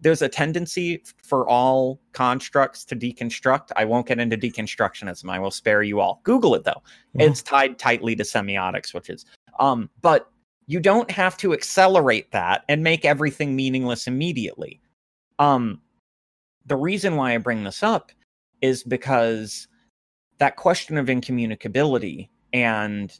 [0.00, 3.68] there's a tendency for all constructs to deconstruct.
[3.76, 5.30] I won't get into deconstructionism.
[5.30, 6.20] I will spare you all.
[6.24, 6.82] Google it though.
[7.16, 7.28] Mhm.
[7.28, 9.24] It's tied tightly to semiotics, which is
[9.60, 10.30] um but
[10.66, 14.80] you don't have to accelerate that and make everything meaningless immediately.
[15.38, 15.80] Um,
[16.66, 18.12] the reason why I bring this up
[18.62, 19.68] is because
[20.38, 23.18] that question of incommunicability and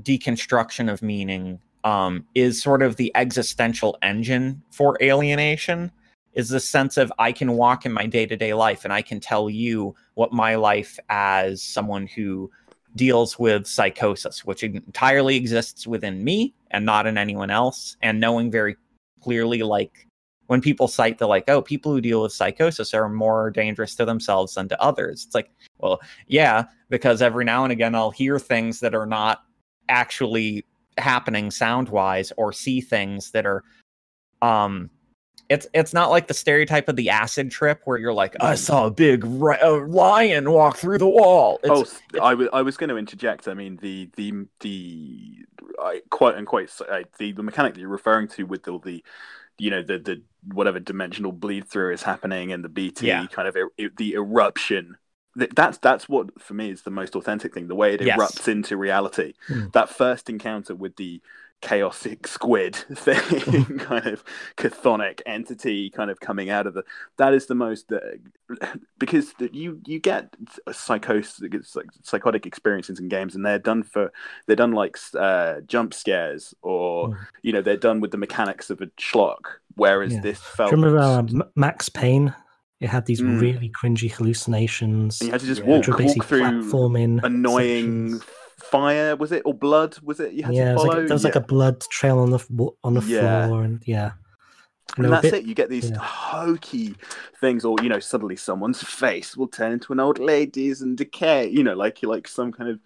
[0.00, 5.90] deconstruction of meaning um, is sort of the existential engine for alienation
[6.34, 9.02] is the sense of I can walk in my day to day life and I
[9.02, 12.50] can tell you what my life as someone who
[12.94, 18.50] deals with psychosis, which entirely exists within me and not in anyone else, and knowing
[18.50, 18.76] very
[19.22, 20.06] clearly, like,
[20.46, 24.04] when people cite the like, oh, people who deal with psychosis are more dangerous to
[24.04, 25.24] themselves than to others.
[25.24, 29.42] It's like, well, yeah, because every now and again I'll hear things that are not
[29.88, 30.64] actually
[30.98, 33.64] happening sound wise or see things that are
[34.42, 34.90] um
[35.48, 38.86] it's it's not like the stereotype of the acid trip where you're like I saw
[38.86, 41.60] a big ri- a lion walk through the wall.
[41.62, 43.48] It's, oh, it's, I was I was going to interject.
[43.48, 45.46] I mean the the the
[45.80, 49.04] I, quite unquote uh, the the mechanic that you're referring to with the the
[49.58, 53.26] you know the the whatever dimensional bleed through is happening and the BT Yeah.
[53.26, 54.96] kind of er, the eruption.
[55.34, 57.68] That's that's what for me is the most authentic thing.
[57.68, 58.18] The way it Yes.
[58.18, 59.34] erupts into reality.
[59.48, 59.66] Hmm.
[59.74, 61.20] That first encounter with the
[61.62, 64.24] chaotic squid thing, kind of
[64.56, 66.84] chthonic entity, kind of coming out of the.
[67.18, 67.98] That is the most uh,
[68.98, 70.34] because the, you you get
[70.72, 71.40] psychosis,
[71.74, 74.12] like psychotic experiences in games, and they're done for
[74.46, 77.16] they're done like uh, jump scares, or Mm.
[77.42, 79.58] you know they're done with the mechanics of a schlock.
[79.74, 80.20] Whereas Yeah.
[80.20, 80.70] this Do felt.
[80.72, 82.34] you remember uh, Max Payne?
[82.80, 83.40] It had these Mm.
[83.40, 85.20] really cringy hallucinations.
[85.20, 85.66] and you had to just Yeah.
[85.68, 88.24] walk, basically walk through platforming annoying sections.
[88.56, 89.16] Fire.
[89.16, 89.96] Was it or blood?
[90.02, 90.32] Was it?
[90.32, 92.38] You had Yeah, to it was like, there was like a blood trail on the
[92.84, 93.46] on the Yeah.
[93.46, 94.12] floor, and yeah,
[94.96, 95.48] and they were a that's bit- it.
[95.48, 95.98] You get these yeah.
[95.98, 96.94] hokey
[97.40, 101.48] things, or you know, suddenly someone's face will turn into an old lady's and decay.
[101.48, 102.80] You know, like you like some kind of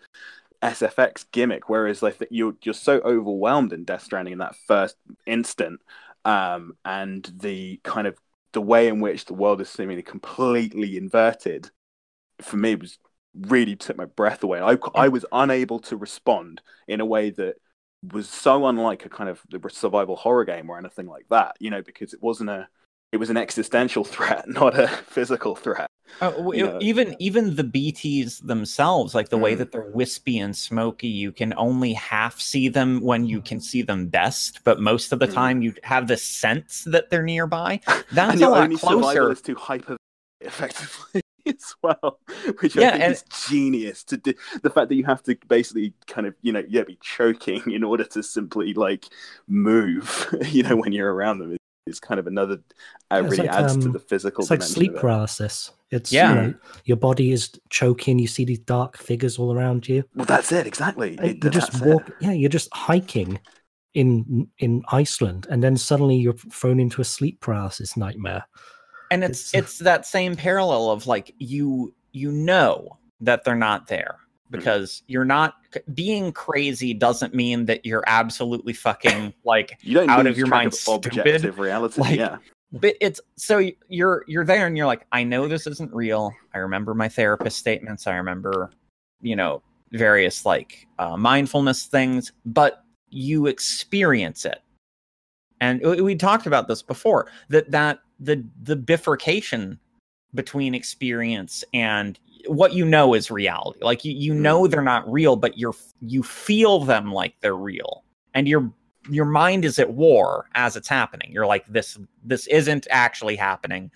[0.62, 1.68] SFX gimmick.
[1.68, 5.80] Whereas like you're you're so overwhelmed in Death Stranding in that first instant,
[6.24, 8.18] um, and the kind of
[8.52, 11.70] the way in which the world is seemingly completely inverted,
[12.40, 12.98] for me was
[13.34, 14.60] really took my breath away.
[14.60, 17.54] I I was unable to respond in a way that
[18.12, 21.82] was so unlike a kind of survival horror game or anything like that, you know,
[21.82, 22.68] because it wasn't a
[23.12, 25.86] it was an existential threat, not a physical threat.
[26.20, 26.78] Uh, w- you know.
[26.80, 29.58] even even the BTs themselves, like the way Mm.
[29.58, 33.82] that they're wispy and smoky, you can only half see them when you can see
[33.82, 34.64] them best.
[34.64, 35.34] But most of the Mm.
[35.34, 37.80] time, you have the sense that they're nearby.
[38.12, 39.34] That's and a lot only closer.
[39.34, 39.96] to hyper
[40.40, 41.20] effectively
[41.58, 42.18] as well,
[42.60, 44.04] which Yeah, I think and- is genius.
[44.04, 46.98] To do the fact that you have to basically kind of you know yeah be
[47.02, 49.06] choking in order to simply like
[49.48, 52.58] move, you know, when you're around them is, is kind of another.
[53.10, 54.42] Uh, Yeah, really like, adds to um, the physical.
[54.42, 55.00] it's like sleep it.
[55.00, 55.72] paralysis.
[55.90, 56.28] It's Yeah.
[56.30, 58.18] you know, your body is choking.
[58.20, 60.04] You see these dark figures all around you.
[60.14, 61.16] Well, that's it exactly.
[61.18, 62.08] And It- you just that's walk.
[62.08, 62.14] it.
[62.20, 63.40] Yeah, you're just hiking
[63.94, 68.44] in in Iceland, and then suddenly you're thrown into a sleep paralysis nightmare.
[69.10, 73.86] And it's it's- it's that same parallel of like you you know that they're not
[73.88, 74.16] there
[74.50, 74.58] Mm-hmm.
[74.58, 75.54] because you're not
[75.94, 80.68] being crazy doesn't mean that you're absolutely fucking like You don't out of your mind
[80.68, 81.16] of stupid.
[81.18, 82.00] objective reality.
[82.00, 82.38] Like, yeah,
[82.72, 86.58] but it's so you're you're there and you're like i know this isn't real i
[86.58, 88.70] remember my therapist statements i remember
[89.20, 94.62] you know various like uh, mindfulness things but you experience it
[95.60, 99.78] and we, we talked about this before that that the the bifurcation
[100.34, 103.80] between experience and what you know is reality.
[103.82, 108.04] Like you, you know they're not real but you're you feel them like they're real.
[108.34, 108.72] And your
[109.08, 111.30] your mind is at war as it's happening.
[111.32, 113.90] You're like this this isn't actually happening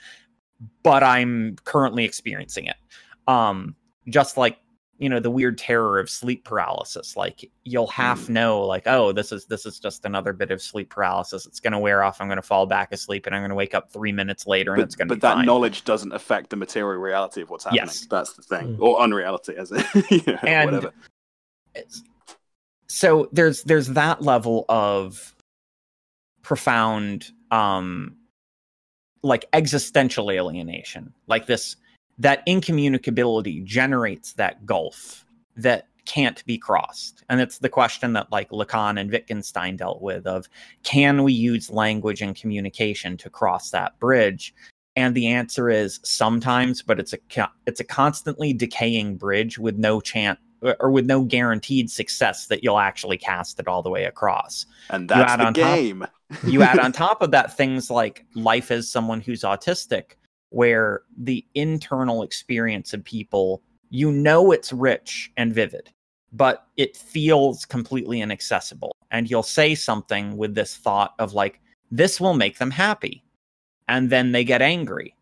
[0.83, 2.77] but i'm currently experiencing it.
[3.27, 3.74] Um
[4.09, 4.59] just like
[4.98, 9.33] you know the weird terror of sleep paralysis like you'll half know like oh this
[9.33, 12.28] is this is just another bit of sleep paralysis it's going to wear off i'm
[12.28, 14.80] going to fall back asleep and i'm going to wake up 3 minutes later and
[14.80, 15.46] but, it's going to but be that fine.
[15.46, 17.85] knowledge doesn't affect the material reality of what's happening.
[17.87, 18.07] Yes.
[18.09, 18.80] That's the thing, Mm.
[18.80, 20.92] or unreality, as it, you know, And- whatever.
[22.87, 25.35] So there's there's that level of
[26.42, 28.16] profound um
[29.22, 31.76] like existential alienation like this
[32.18, 35.24] that incommunicability generates that gulf
[35.57, 37.24] that can't be crossed.
[37.29, 40.48] And it's the question that like lacan and wittgenstein dealt with of
[40.83, 44.55] can we use language and communication to cross that bridge?
[44.96, 50.00] And the answer is sometimes but it's a it's a constantly decaying bridge with no
[50.00, 50.38] chance
[50.81, 54.66] or with no guaranteed success that you'll actually cast it all the way across.
[54.90, 56.07] And you that's add the on top- game.
[56.46, 60.12] you add on top of that things like life as someone who's autistic
[60.54, 65.90] where the internal experience of people you know it's rich and vivid
[66.34, 68.94] but it feels completely inaccessible.
[69.10, 73.24] And you'll say something with this thought of like this will make them happy.
[73.86, 75.14] And then they get angry.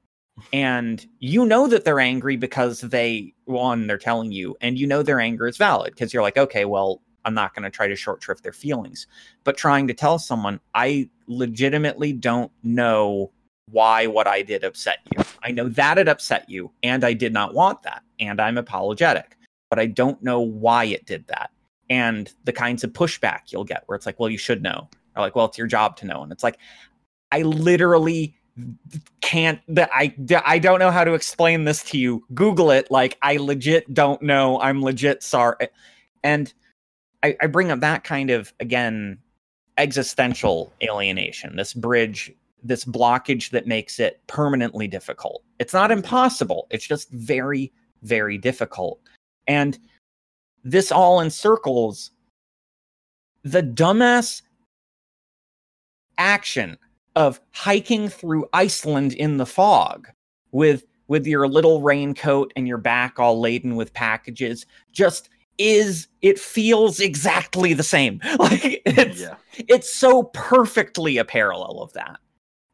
[0.53, 5.03] And you know that they're angry because they one they're telling you and you know
[5.03, 7.95] their anger is valid because you're like okay well i'm not going to try to
[7.95, 9.07] short shrift their feelings.
[9.45, 13.31] But trying to tell someone i legitimately don't know
[13.71, 17.33] why what i did upset you i know that it upset you and i did
[17.33, 19.37] not want that and i'm apologetic
[19.71, 21.51] but i don't know why it did that
[21.91, 25.23] and the kinds of pushback you'll get where it's like well you should know or
[25.23, 26.59] like well it's your job to know and it's like
[27.31, 28.35] i literally
[29.21, 32.25] can't that I I don't know how to explain this to you.
[32.35, 32.91] Google it.
[32.91, 34.61] Like I legit don't know.
[34.61, 35.69] I'm legit sorry.
[36.23, 36.53] And
[37.23, 39.19] I, I bring up that kind of again
[39.79, 41.57] existential alienation.
[41.57, 45.43] This bridge, this blockage that makes it permanently difficult.
[45.59, 46.67] It's not impossible.
[46.71, 47.73] It's just very
[48.03, 49.01] very difficult.
[49.47, 49.79] And
[50.65, 52.11] this all encircles
[53.45, 54.43] the dumbass
[56.19, 56.79] action
[57.17, 60.09] of hiking through Iceland in the fog
[60.53, 66.39] with with your little raincoat and your back all laden with packages just is it
[66.39, 69.35] feels exactly the same like it's yeah.
[69.69, 72.19] it's so perfectly a parallel of that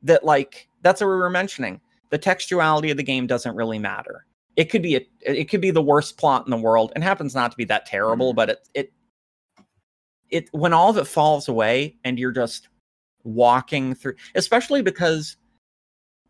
[0.03, 1.81] that like that's what we were mentioning
[2.11, 4.25] the textuality of the game doesn't really matter
[4.57, 7.35] it could be a it could be the worst plot in the world and happens
[7.35, 8.37] not to be that terrible mm.
[8.37, 8.93] but it it
[10.31, 12.69] it when all of it falls away and you're just
[13.25, 15.37] walking through, especially because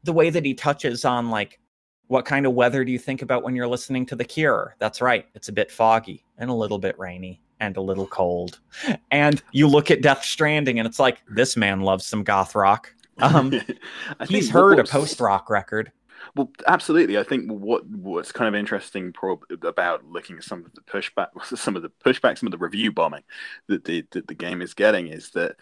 [0.04, 1.60] the way that he touches on like
[2.08, 4.74] what kind of weather do you think about when you're listening to The Cure?
[4.78, 5.26] That's right.
[5.34, 8.60] It's a bit foggy and a little bit rainy and a little cold.
[9.10, 12.94] And you look at Death Stranding and it's like, this man loves some goth rock.
[13.20, 13.52] Um,
[14.28, 15.92] he's heard a post rock record.
[16.34, 17.18] Well, absolutely.
[17.18, 19.14] I think what what's kind of interesting
[19.62, 22.92] about looking at some of the pushback, some of the pushback, some of the review
[22.92, 23.22] bombing
[23.68, 25.56] that the that the game is getting is that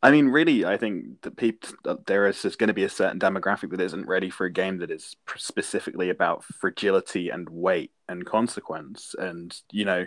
[0.00, 1.70] I mean, really, I think that people
[2.06, 4.92] there is going to be a certain demographic that isn't ready for a game that
[4.92, 10.06] is specifically about fragility and weight and consequence, and you know,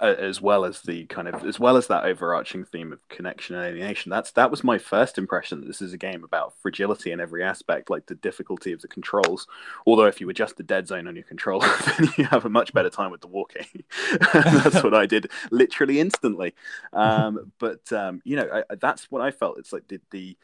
[0.00, 3.64] as well as the kind of as well as that overarching theme of connection and
[3.64, 4.10] alienation.
[4.10, 7.42] That's that was my first impression that this is a game about fragility in every
[7.42, 9.46] aspect like the difficulty of the controls.
[9.86, 12.72] Although if you adjust the dead zone on your controller then you have a much
[12.72, 13.66] better time with the walking.
[14.32, 16.54] That's what i did literally instantly.
[16.92, 19.58] Um, but um, you know I, that's what i felt.
[19.58, 20.36] It's like did the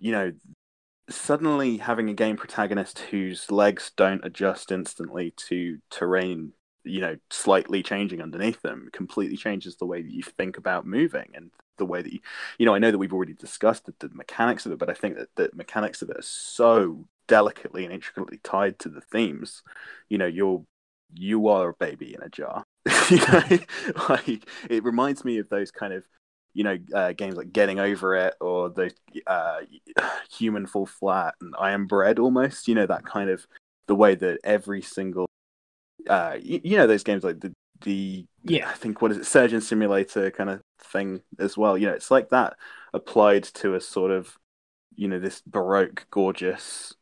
[0.00, 0.32] you know
[1.10, 6.52] suddenly having a game protagonist whose legs don't adjust instantly to terrain
[6.88, 11.30] you know slightly changing underneath them completely changes the way that you think about moving
[11.34, 12.20] and the way that you
[12.58, 14.94] you know i know that we've already discussed the, the mechanics of it but i
[14.94, 19.62] think that the mechanics of it are so delicately and intricately tied to the themes.
[20.08, 20.64] You know you're
[21.14, 22.64] you are a baby in a jar.
[23.10, 23.58] You know
[24.10, 26.04] like it reminds me of those kind of
[26.52, 28.92] you know uh, games like getting over it or the
[29.26, 29.60] uh,
[30.30, 33.46] human fall flat and i am bread almost you know that kind of
[33.86, 35.27] the way that every single
[36.06, 39.26] uh, you, you know those games like the the yeah I think what is it
[39.26, 41.76] Surgeon Simulator kind of thing as well.
[41.76, 42.56] You know, it's like that
[42.92, 44.36] applied to a sort of
[44.94, 46.94] you know this baroque, gorgeous,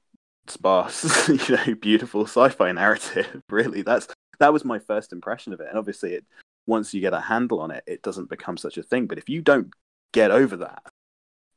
[0.46, 3.42] sparse, you know, beautiful sci-fi narrative.
[3.50, 6.24] Really, that's that was my first impression of it, and obviously, it
[6.66, 9.06] once you get a handle on it, it doesn't become such a thing.
[9.06, 9.72] But if you don't
[10.12, 10.82] get over that,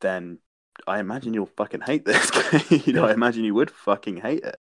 [0.01, 0.39] then
[0.87, 2.31] I imagine you'll fucking hate this.
[2.85, 4.57] you know, I imagine you would fucking hate it.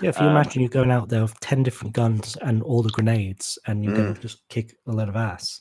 [0.00, 2.82] Yeah, if you um, imagine you're going out there with ten different guns and all
[2.82, 3.96] the grenades, and you're mm.
[3.96, 5.60] going to just kick a lot of ass.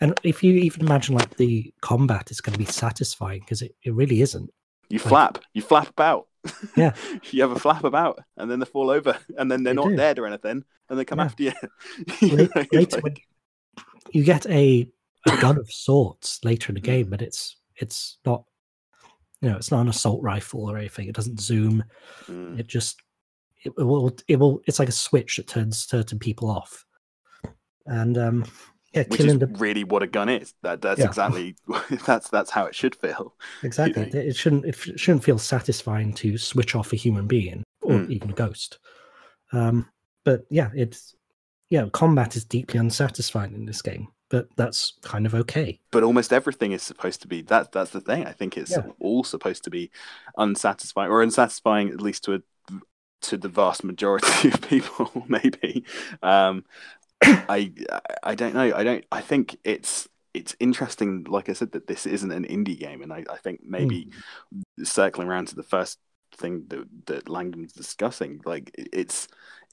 [0.00, 3.74] And if you even imagine like the combat is going to be satisfying because it,
[3.82, 4.50] it really isn't.
[4.88, 6.26] You like, flap, you flap about.
[6.74, 6.94] Yeah,
[7.30, 9.96] you have a flap about, and then they fall over, and then they're not do.
[9.96, 11.24] dead or anything, and they come yeah.
[11.24, 11.52] after you.
[12.20, 13.22] you later, later like...
[14.12, 14.88] you get a,
[15.26, 18.44] a gun of sorts later in the game, but it's it's not
[19.40, 21.08] you know, it's not an assault rifle or anything.
[21.08, 21.84] It doesn't zoom.
[22.26, 22.58] Mm.
[22.58, 23.00] It just
[23.62, 26.84] it, it, will it will it's like a switch that turns certain people off.
[27.86, 28.44] And um
[28.92, 29.46] yeah, Which killing is the...
[29.58, 30.54] really what a gun is.
[30.62, 31.06] That that's yeah.
[31.06, 31.56] exactly
[32.06, 33.34] that's that's how it should feel.
[33.62, 34.04] Exactly.
[34.12, 34.20] You know?
[34.20, 38.10] It shouldn't it shouldn't feel satisfying to switch off a human being or mm.
[38.10, 38.78] even a ghost.
[39.52, 39.88] Um
[40.24, 41.14] but yeah, it's
[41.70, 45.80] yeah, combat is deeply unsatisfying in this game but that's kind of okay.
[45.90, 47.72] But almost everything is supposed to be that.
[47.72, 48.26] That's the thing.
[48.26, 48.86] I think it's yeah.
[49.00, 49.90] all supposed to be
[50.38, 52.42] unsatisfying or unsatisfying at least to a
[53.22, 55.24] to the vast majority of people.
[55.28, 55.84] Maybe.
[56.22, 56.64] Um,
[57.22, 57.72] I
[58.22, 58.72] I don't know.
[58.74, 59.04] I don't.
[59.12, 61.24] I think it's it's interesting.
[61.24, 64.08] Like I said, that this isn't an indie game, and I, I think maybe
[64.54, 64.86] mm.
[64.86, 65.98] circling around to the first
[66.36, 69.28] thing that that Langdon's discussing, like it's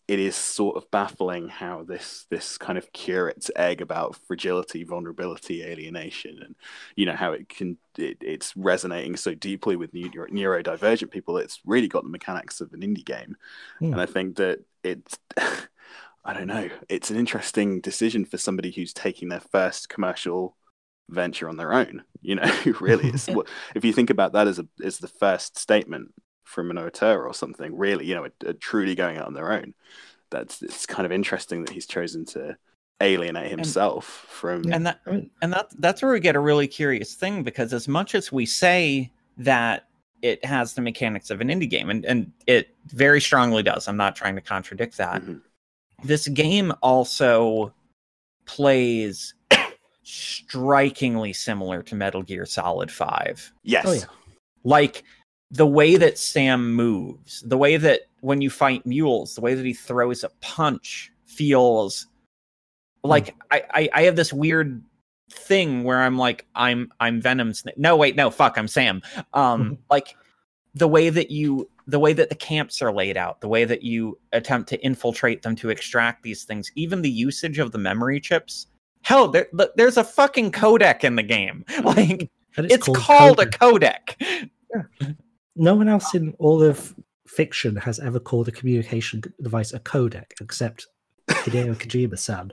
[0.08, 5.64] it is sort of baffling how this this kind of curate's egg about fragility, vulnerability,
[5.64, 6.56] alienation, and
[6.96, 11.38] you know how it can it, it's resonating so deeply with neuro, neurodivergent people.
[11.38, 13.36] It's really got the mechanics of an indie game,
[13.80, 13.94] Hmm.
[13.94, 15.18] and I think that it's.
[16.26, 16.70] I don't know.
[16.90, 20.58] It's an interesting decision for somebody who's taking their first commercial
[21.10, 22.04] venture on their own.
[22.22, 23.30] You know, really, it's
[23.76, 26.14] if you think about that as a as the first statement
[26.48, 27.76] from an auteur or something.
[27.78, 29.74] Really, you know, a, a truly going out on their own.
[30.30, 32.58] That's it's kind of interesting that he's chosen to
[33.00, 34.72] alienate himself from.
[34.74, 38.16] and that and that that's where we get a really curious thing because as much
[38.16, 39.88] as we say that
[40.24, 43.98] it has the mechanics of an indie game and, and it very strongly does i'm
[43.98, 45.42] not trying to contradict that Mhm.
[46.04, 47.72] this game also
[48.48, 49.36] plays
[50.04, 53.86] strikingly similar to metal gear solid 5 Yes.
[53.86, 54.06] Oh, yeah.
[54.64, 55.04] like
[55.52, 59.66] the way that sam moves the way that when you fight mules the way that
[59.66, 62.08] he throws a punch feels
[63.04, 64.82] like I, I i have this weird
[65.32, 69.02] thing where i'm like i'm i'm venom Sna- no wait no fuck i'm sam.
[69.34, 70.16] Um like
[70.74, 73.84] the way that you the way that the camps are laid out the way that
[73.84, 78.20] you attempt to infiltrate them to extract these things even the usage of the memory
[78.20, 78.68] chips
[79.08, 81.64] hell there, there's a fucking codec in the game.
[81.84, 84.18] Like it's, called, a codec.
[84.20, 85.16] codec
[85.58, 86.96] No one else in all of
[87.28, 90.88] fiction has ever called a communication device a codec except
[91.30, 92.52] Hideo Kojima-san.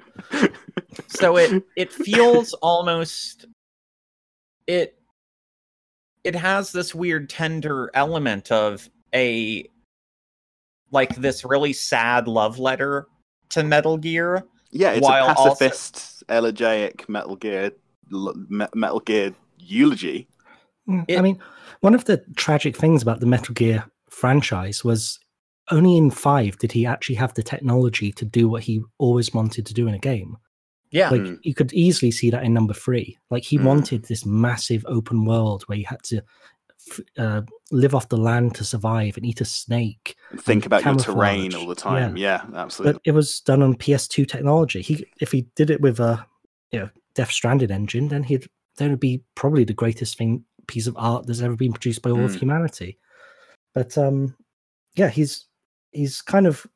[1.09, 3.47] so it it feels almost
[4.67, 4.99] it
[6.25, 9.69] it has this weird tender element of a
[10.91, 13.07] like this really sad love letter
[13.51, 14.43] to metal gear
[14.73, 17.71] Yeah, it's While a also- pacifist, elegiac Metal Gear,
[18.13, 18.35] l-
[18.75, 20.27] Metal Gear eulogy.
[21.09, 21.39] It- I mean,
[21.81, 25.19] one of the tragic things about the Metal Gear franchise was
[25.71, 29.65] only in five did he actually have the technology to do what he always wanted
[29.67, 30.37] to do in a game.
[30.91, 31.39] yeah Like Mm.
[31.43, 33.19] you could easily see that in number three.
[33.31, 33.65] Like he Mm.
[33.65, 36.23] wanted this massive open world where you had to
[37.17, 37.41] uh,
[37.73, 40.17] live off the land to survive and eat a snake.
[40.31, 42.17] And think about your camouflage, terrain all the time.
[42.19, 42.93] Yeah, absolutely.
[42.93, 44.83] But it was done on PS2 technology.
[44.83, 46.27] He if he did it with a
[46.73, 50.87] you know Death Stranded engine, then he'd then it'd be probably the greatest thing piece
[50.87, 52.39] of art that's ever been produced by all of Mm.
[52.39, 52.99] humanity.
[53.75, 54.35] But um,
[54.95, 55.47] yeah, he's
[55.93, 56.67] he's kind of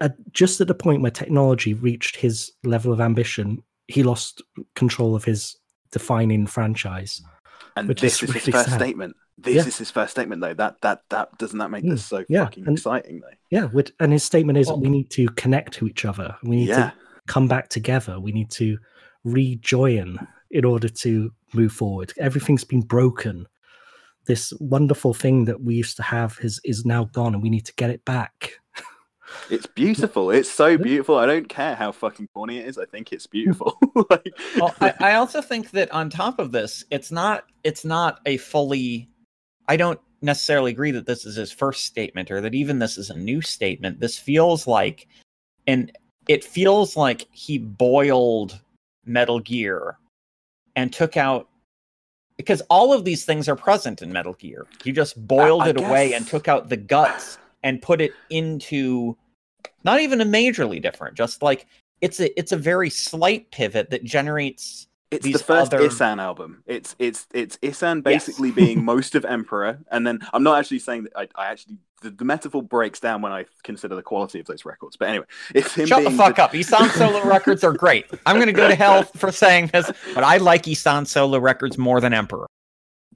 [0.00, 4.40] uh, just at the point where technology reached his level of ambition, he lost
[4.76, 5.56] control of his
[5.90, 7.20] defining franchise.
[7.76, 8.80] and this is is his first sad.
[8.80, 9.16] statement.
[9.38, 9.66] This Yeah.
[9.66, 10.54] is his first statement, though.
[10.54, 13.36] That that that doesn't that make Mm, this so yeah, fucking and- exciting, though?
[13.50, 16.36] Yeah, with, and his statement is we need to connect to each other.
[16.42, 16.92] We need Yeah, to
[17.26, 18.20] come back together.
[18.20, 18.78] We need to
[19.24, 20.18] rejoin
[20.52, 22.12] in order to move forward.
[22.18, 23.48] Everything's been broken.
[24.26, 27.66] This wonderful thing that we used to have is is now gone, and we need
[27.66, 28.52] to get it back.
[29.50, 30.30] it's beautiful.
[30.30, 31.16] It's so beautiful.
[31.16, 32.78] I don't care how fucking corny it is.
[32.78, 33.76] I think it's beautiful.
[34.10, 38.20] like, well, I, I also think that on top of this, it's not it's not
[38.26, 39.08] a fully.
[39.66, 43.10] I don't necessarily agree that this is his first statement or that even this is
[43.10, 43.98] a new statement.
[43.98, 45.08] This feels like,
[45.66, 45.90] and
[46.28, 48.60] it feels like he boiled
[49.04, 49.98] Metal Gear
[50.76, 51.48] and took out
[52.36, 54.66] because all of these things are present in Metal Gear.
[54.82, 58.12] He just boiled I it away guess- and took out the guts and put it
[58.30, 59.16] into
[59.84, 61.66] not even a majorly different, just like
[62.00, 66.62] it's a it's a very slight pivot that generates it's the first other- Ihsahn album.
[66.66, 71.04] It's it's it's Ihsahn basically being most of Emperor, and then I'm not actually saying
[71.04, 74.46] that I, I actually the, the metaphor breaks down when I consider the quality of
[74.46, 74.96] those records.
[74.96, 76.52] But anyway, it's him Shut the fuck up.
[76.52, 78.06] Ihsahn Solo records are great.
[78.26, 82.00] I'm gonna go to hell for saying this, but I like Ihsahn Solo records more
[82.00, 82.46] than Emperor.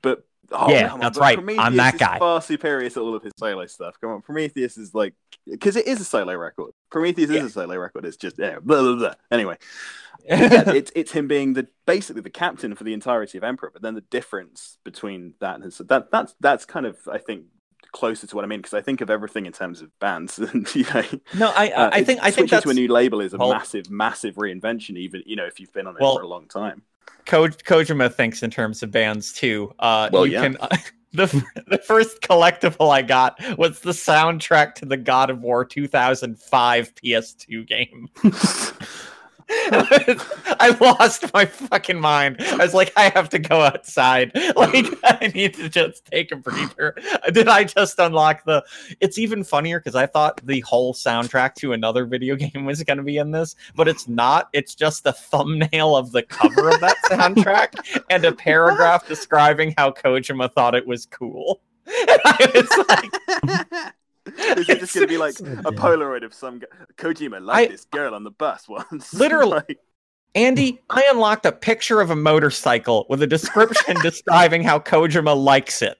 [0.02, 1.38] But oh, Yeah, on, that's right.
[1.38, 2.18] I'm Prometheus that is guy.
[2.18, 3.96] Far superior to all of his solo stuff.
[4.00, 5.14] Come on, Prometheus is like
[5.48, 6.72] because it is a solo record.
[6.90, 7.40] Prometheus Yeah.
[7.40, 8.04] is a solo record.
[8.04, 9.14] It's just yeah, blah, blah, blah.
[9.30, 9.56] anyway.
[10.26, 13.70] yeah, it's it's him being the basically the captain for the entirety of Emperor.
[13.72, 17.44] But then the difference between that and his, that that's that's kind of I think
[17.92, 20.66] closer to what I mean because I think of everything in terms of bands and
[20.74, 21.04] you know.
[21.38, 23.50] no, I uh, I think I think that's to a new label is a well-
[23.52, 24.96] massive massive reinvention.
[24.96, 26.82] Even you know if you've been on it Well, for a long time.
[27.26, 29.72] Ko- Kojima thinks in terms of bands too.
[29.78, 30.42] Uh, Well, you yeah.
[30.42, 30.56] can.
[31.12, 31.26] the
[31.66, 37.66] the first collectible I got was the soundtrack to the God of War 2005 PS2
[37.66, 38.08] game.
[39.48, 42.36] I lost my fucking mind.
[42.40, 44.32] I was like, I have to go outside.
[44.56, 46.96] Like, I need to just take a breather.
[47.32, 48.64] Did I just unlock the?
[49.00, 52.96] It's even funnier because I thought the whole soundtrack to another video game was going
[52.96, 54.48] to be in this, but it's not.
[54.52, 59.90] It's just the thumbnail of the cover of that soundtrack and a paragraph describing how
[59.90, 61.60] Kojima thought it was cool.
[61.86, 63.94] And I was like,
[64.26, 65.72] Is it just going to be like oh, a.
[65.72, 66.66] Polaroid of some g-
[66.96, 69.14] Kojima liked I- this girl on the bus once?
[69.14, 69.50] Literally.
[69.68, 69.78] Like,
[70.34, 75.80] Andy, I unlocked a picture of a motorcycle with a description describing how Kojima likes
[75.80, 75.96] it.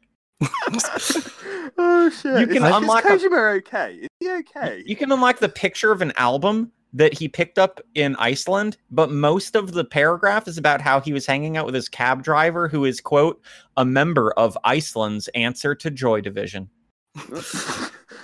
[1.79, 2.41] oh shit!
[2.41, 3.95] You can is, unlock Is a- Kojima okay?
[3.95, 4.83] Is he okay?
[4.85, 9.11] You can unlock the picture of an album that he picked up in Iceland, but
[9.11, 12.69] most of the paragraph is about how he was hanging out with his cab driver,
[12.69, 13.41] who is, quote,
[13.77, 16.71] a member of Iceland's answer to Joy Division.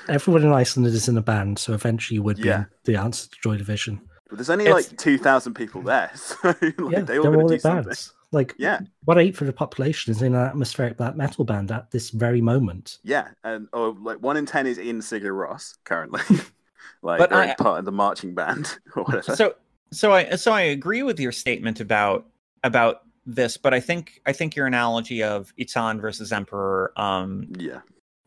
[0.08, 2.64] Everyone in Iceland is in a band, so eventually you would be Yeah.
[2.84, 4.00] the answer to Joy Division.
[4.28, 7.40] But there's only It's- like two thousand people there, so like, yeah, they all they're
[7.40, 7.84] all do in something.
[7.84, 8.12] bands.
[8.30, 11.90] Like Yeah, one eighth of the population is in an atmospheric black metal band at
[11.90, 12.98] this very moment.
[13.02, 16.22] yeah, and or like one in ten is in Sigur Rós currently,
[17.02, 19.36] like But I- part of the marching band or whatever.
[19.36, 19.54] So
[19.92, 22.26] so I so I agree with your statement about
[22.64, 27.80] about this, but I think I think your analogy of Ihsahn versus Emperor um yeah,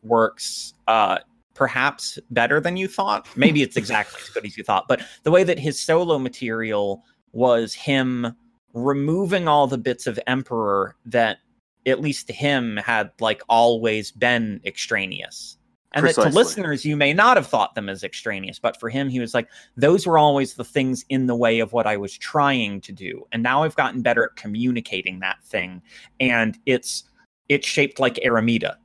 [0.04, 1.18] works uh
[1.56, 3.26] perhaps better than you thought.
[3.36, 7.02] Maybe it's exactly as good as you thought, but the way that his solo material
[7.32, 8.36] was him
[8.72, 11.38] removing all the bits of Emperor that
[11.86, 15.56] at least to him had like always been extraneous.
[15.92, 19.08] And that to listeners you may not have thought them as extraneous, but for him
[19.08, 22.12] he was like those were always the things in the way of what I was
[22.18, 23.26] trying to do.
[23.32, 25.80] And now I've gotten better at communicating that thing
[26.20, 27.04] and it's
[27.48, 28.76] it's shaped like Eremita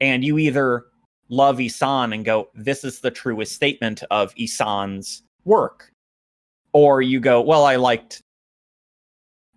[0.00, 0.86] and you either
[1.28, 5.90] love Ihsahn and go, this is the truest statement of Ihsahn's work,
[6.72, 8.22] or you go, well, I liked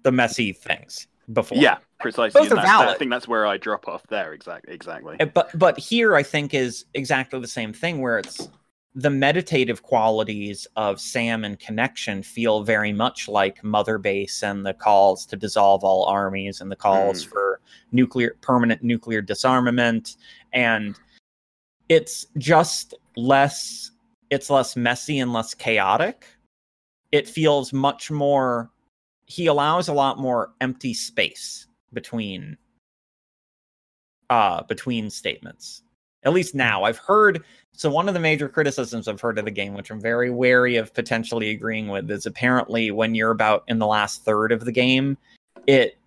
[0.03, 1.57] the messy things before.
[1.57, 2.39] yeah, precisely.
[2.41, 4.33] Both are that's- I think that's where I drop off there.
[4.33, 5.17] Exactly, exactly.
[5.19, 8.49] Uh, But but here I think is exactly the same thing where it's
[8.93, 14.73] the meditative qualities of Sam and Connection feel very much like Mother Base and the
[14.73, 17.29] calls to dissolve all armies and the calls Mm.
[17.29, 17.61] for
[17.93, 20.17] nuclear permanent nuclear disarmament
[20.51, 20.97] and
[21.91, 23.91] it's just less
[24.29, 26.25] it's less messy and less chaotic.
[27.11, 28.71] It feels much more
[29.25, 32.57] he allows a lot more empty space between
[34.29, 35.83] uh between statements.
[36.23, 39.51] At least now I've heard so one of the major criticisms I've heard of the
[39.51, 43.79] game which I'm very wary of potentially agreeing with is apparently when you're about in
[43.79, 45.17] the last third of the game
[45.67, 45.97] it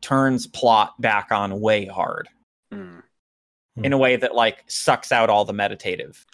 [0.00, 2.28] turns plot back on way hard.
[3.82, 6.26] In a way that like sucks out all the meditative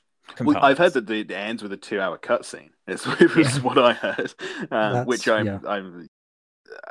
[0.42, 0.58] Well.
[0.60, 2.70] I've heard that the, it ends with a two-hour cutscene.
[2.86, 3.62] It's it was Yeah.
[3.62, 4.34] what I heard,
[4.70, 5.60] uh, which I'm yeah.
[5.66, 6.08] I'm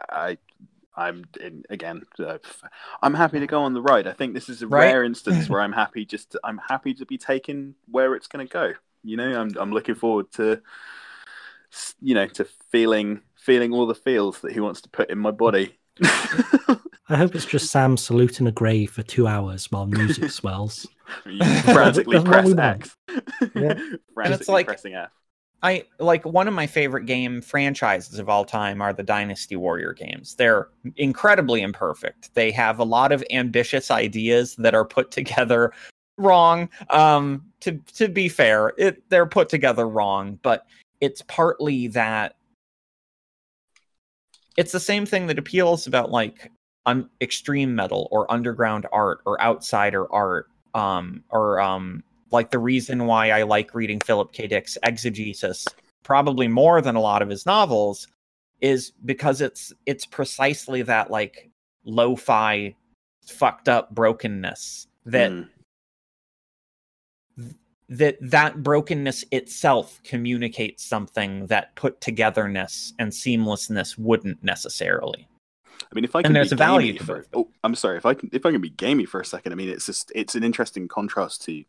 [0.10, 0.38] I
[0.95, 2.04] I'm in, again.
[2.20, 2.64] Uh, f-
[3.01, 4.08] I'm happy to go on the ride.
[4.08, 4.95] I think this is a Right?
[4.95, 6.06] rare instance where I'm happy.
[6.06, 8.74] Just to, I'm happy to be taken where it's going to go.
[9.04, 10.62] You know, I'm I'm looking forward to
[12.01, 15.32] you know to feeling feeling all the feels that he wants to put in my
[15.32, 15.78] body.
[17.10, 20.88] I hope it's just Sam saluting a grave for two hours while music swells.
[21.26, 22.58] you frantically That's press.
[22.58, 22.98] X.
[23.56, 23.80] Yeah.
[24.14, 25.12] frantically like- pressing F.
[25.62, 29.94] I like one of my favorite game franchises of all time are the Dynasty Warrior
[29.94, 30.36] games.
[30.36, 30.68] They're
[30.98, 32.34] incredibly imperfect.
[32.36, 35.72] They have a lot of ambitious ideas that are put together
[36.18, 36.68] wrong.
[36.89, 40.66] Um to to be fair, it they're put together wrong, but
[41.00, 42.36] it's partly that
[44.58, 46.51] it's the same thing that appeals about like
[46.86, 53.06] un- extreme metal or underground art or outsider art um or um like the reason
[53.06, 54.47] why I like reading Philip K.
[54.47, 55.66] Dick's Exegesis
[56.04, 58.08] probably more than a lot of his novels
[58.60, 61.49] is because it's it's precisely that like
[61.86, 62.76] lo-fi
[63.28, 65.49] fucked up brokenness that Mm.
[67.98, 75.28] That that brokenness itself communicates something that put togetherness and seamlessness wouldn't necessarily.
[75.80, 77.76] I mean, if I And can there's be a value gamey to for, oh, I'm
[77.76, 77.98] sorry.
[77.98, 80.12] If I can, if I can be gamey for a second, I mean, it's just
[80.16, 81.64] it's an interesting contrast to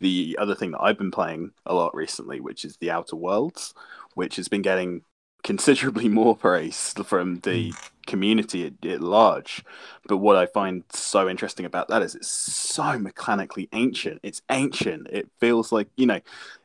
[0.00, 3.74] the other thing that I've been playing a lot recently, which is the Outer Worlds,
[4.14, 5.02] which has been getting
[5.42, 7.76] considerably more praise from the hmm.
[8.06, 9.64] Community at, at large.
[10.08, 14.20] But what I find so interesting about that is it's so mechanically ancient.
[14.22, 15.08] It's ancient.
[15.10, 16.20] It feels like you know,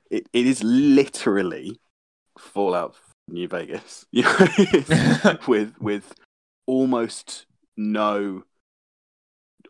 [0.09, 1.79] it, it is literally
[2.39, 2.95] Fallout
[3.27, 4.05] New Vegas.
[4.13, 6.13] You know, with with
[6.67, 7.45] almost
[7.77, 8.43] no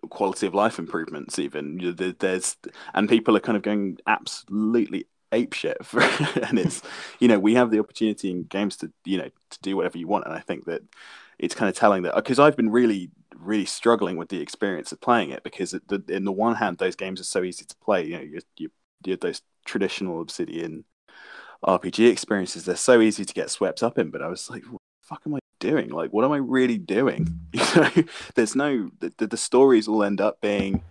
[0.09, 2.55] quality of life improvements even You know, there- there's
[2.93, 6.01] and people are kind of going absolutely apeshit for
[6.45, 6.81] and it's
[7.19, 10.05] you know we have the opportunity in games to you know to do whatever you
[10.05, 10.81] want and i think that
[11.41, 15.01] it's kind of telling that because i've been really really struggling with the experience of
[15.01, 17.75] playing it because it, the, in the one hand those games are so easy to
[17.83, 18.71] play you know you, you,
[19.05, 20.85] you those traditional obsidian
[21.65, 24.81] rpg experiences they're so easy to get swept up in but i was like what
[25.01, 25.89] the fuck am i doing?
[25.89, 27.39] Like what am i really doing?
[27.53, 28.03] You know
[28.35, 30.83] there's no the, the, the stories all end up being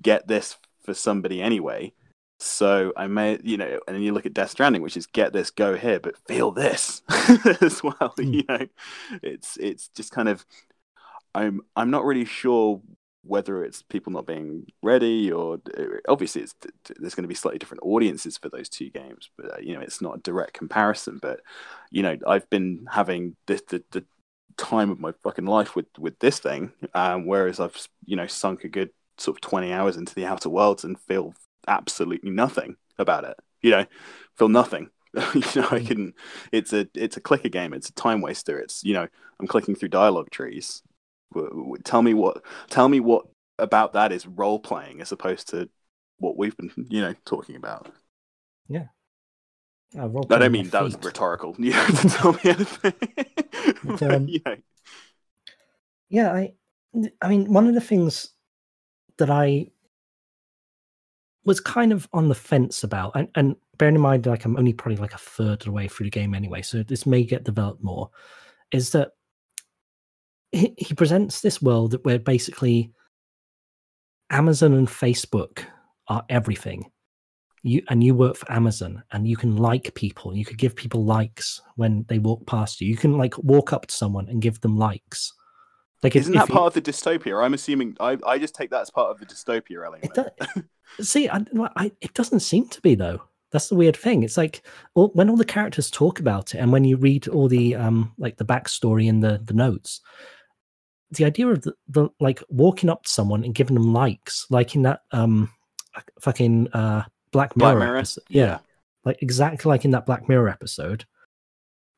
[0.00, 1.92] get this for somebody anyway
[2.38, 5.32] So I may, you know, and then you look at Death Stranding, which is get
[5.32, 7.02] this, go here, but feel this
[7.62, 8.14] as well.
[8.16, 8.32] Hmm.
[8.32, 8.66] You know,
[9.22, 10.44] it's it's just kind of,
[11.34, 12.82] I'm I'm not really sure
[13.22, 15.58] whether it's people not being ready or
[16.08, 16.54] obviously it's
[16.96, 19.80] there's going to be slightly different audiences for those two games, but uh, you know
[19.80, 21.18] it's not a direct comparison.
[21.20, 21.40] But
[21.90, 24.04] you know, I've been having this the, the
[24.58, 28.64] time of my fucking life with with this thing, um, whereas I've you know sunk
[28.64, 31.34] a good sort of 20 hours into the outer worlds and feel
[31.66, 33.36] absolutely nothing about it.
[33.62, 33.86] You know
[34.36, 34.90] feel nothing.
[35.34, 36.12] You know i can
[36.52, 37.72] it's a it's a clicker game.
[37.72, 38.58] It's a time waster.
[38.58, 39.06] It's you know
[39.40, 40.82] i'm clicking through dialogue trees.
[41.84, 43.26] Tell me what tell me what
[43.58, 45.70] about that is role playing as opposed to
[46.18, 47.88] what we've been you know talking about.
[49.98, 51.54] Uh, role i don't mean that was rhetorical.
[51.58, 52.94] You have to tell me anything.
[53.84, 54.56] But, um, you know.
[56.08, 56.52] Yeah i
[57.20, 58.30] i mean one of the things
[59.18, 59.70] that i
[61.46, 64.72] was kind of on the fence about and, and bearing in mind like i'm only
[64.72, 67.44] probably like a third of the way through the game anyway so this may get
[67.44, 68.10] developed more
[68.72, 69.12] is that
[70.52, 72.92] he, he presents this world that where basically
[74.30, 75.64] amazon and facebook
[76.08, 76.90] are everything.
[77.62, 81.04] You and you work for amazon and you can like people you could give people
[81.04, 82.88] likes when they walk past you.
[82.88, 85.32] You can like walk up to someone and give them likes
[86.02, 88.70] like if- isn't that you- part of the dystopia i'm assuming i i just take
[88.70, 90.64] that as part of the dystopia element It
[91.04, 91.44] see, I,
[91.76, 93.22] I, it doesn't seem to be though.
[93.52, 94.22] That's the weird thing.
[94.22, 94.62] It's like
[94.94, 98.12] all, when all the characters talk about it, and when you read all the um
[98.18, 100.00] like the backstory in the the notes,
[101.10, 104.74] the idea of the, the like walking up to someone and giving them likes, like
[104.74, 105.50] in that um
[106.20, 107.96] fucking uh Black Mirror, Black Mirror?
[107.98, 108.58] episode, yeah,
[109.04, 111.04] like exactly like in that Black Mirror episode,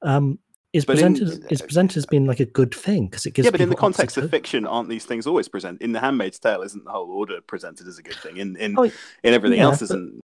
[0.03, 0.39] um,
[0.73, 3.47] is But in- presented is presented as being like a good thing because it gives
[3.47, 5.81] yeah, but in the context of fiction, aren't these things always present?
[5.81, 8.37] In The Handmaid's Tale, isn't the whole order presented as a good thing?
[8.37, 8.93] In in, Oh, in
[9.35, 10.21] everything yeah, else, but- isn't?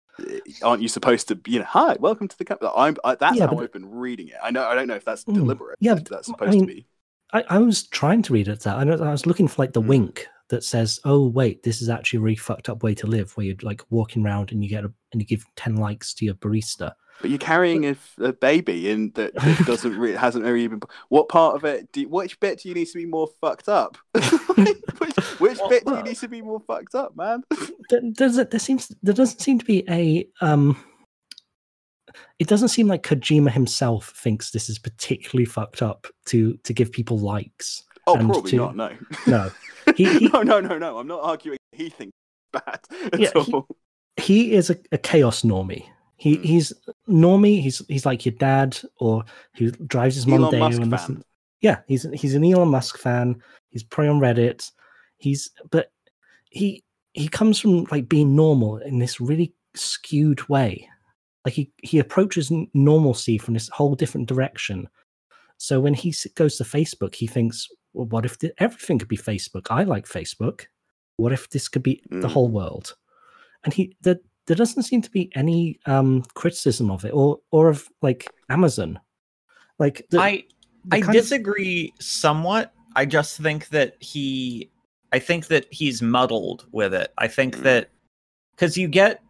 [0.65, 1.39] Aren't you supposed to?
[1.47, 2.71] You know, hi, welcome to the company.
[2.77, 2.97] I'm.
[3.05, 4.35] I, that's Yeah, how but- I've been reading it.
[4.43, 4.65] I know.
[4.67, 5.77] I don't know if that's Mm, deliberate.
[5.81, 6.87] yeah, that's I supposed mean, to be.
[7.33, 8.77] I, I was trying to read it that.
[8.79, 9.87] I, know- I was looking for like the Mm.
[9.87, 13.37] wink that says, "Oh wait, this is actually a really fucked up way to live,
[13.37, 16.25] where you're like walking around and you get a, and you give ten likes to
[16.25, 20.69] your barista." But you're carrying a, a baby in that, that doesn't really hasn't really
[20.69, 20.81] been.
[21.09, 21.91] What part of it?
[21.93, 23.97] Do, which bit do you need to be more fucked up?
[24.15, 27.43] which which bit do you need to be more fucked up, man?
[27.91, 30.83] There, there's a, there seems there doesn't seem to be a um.
[32.39, 36.93] It doesn't seem like Kojima himself thinks this is particularly fucked up to to give
[36.93, 37.83] people likes.
[38.07, 38.77] Oh, And probably to- not.
[38.77, 38.93] No.
[39.27, 39.51] No,
[39.97, 40.99] he, he, no, no, no, no.
[40.99, 41.59] I'm not arguing.
[41.73, 42.13] He thinks
[42.53, 42.81] bad
[43.13, 43.67] at Yeah, he- all.
[44.17, 45.85] he is a, a chaos normie.
[46.19, 46.45] He Mm.
[46.45, 46.73] he's
[47.09, 47.63] normie.
[47.63, 49.25] He's he's like your dad, or
[49.57, 51.25] who drives his Elon Mondeo Musk and fan.
[51.61, 53.41] Yeah, he's he's an Elon Musk fan.
[53.71, 54.71] He's probably on Reddit.
[55.19, 55.91] He's but
[56.51, 60.89] he he comes from like being normal in this really skewed way.
[61.45, 64.89] Like he he approaches normalcy from this whole different direction.
[65.57, 69.17] So when he goes to Facebook, he thinks, "Well, what if th- everything could be
[69.17, 69.67] Facebook?
[69.71, 70.67] I like Facebook.
[71.17, 72.31] What if this could be the Mm.
[72.33, 72.97] whole world?"
[73.65, 77.69] And he there there doesn't seem to be any um criticism of it or or
[77.69, 78.99] of like Amazon.
[79.79, 80.45] Like the, I
[80.87, 82.73] the I kind of- disagree somewhat.
[82.97, 84.71] I just think that he
[85.13, 87.13] I think that he's muddled with it.
[87.19, 87.63] I think Mm.
[87.63, 87.91] that
[88.57, 89.23] cuz you get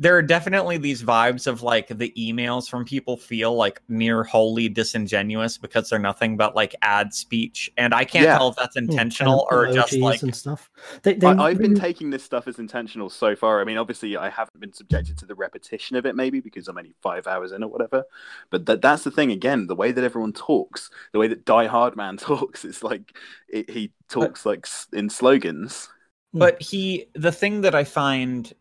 [0.00, 4.68] there are definitely these vibes of like the emails from people feel like near wholly
[4.68, 8.36] disingenuous because they're nothing but like ad speech and I can't Yeah.
[8.36, 10.70] tell if that's Hmm, intentional kind or just like and stuff.
[11.02, 13.60] They, they I, I've been taking this stuff as intentional so far.
[13.60, 16.78] I mean, obviously, I haven't been subjected to the repetition of it, maybe because I'm
[16.78, 18.04] only five hours in or whatever.
[18.50, 19.30] But that, that's the thing.
[19.30, 23.16] Again, the way that everyone talks, the way that Die Hard Man talks, it's like
[23.48, 25.88] it, he talks like in slogans.
[26.32, 28.52] but he the thing that i find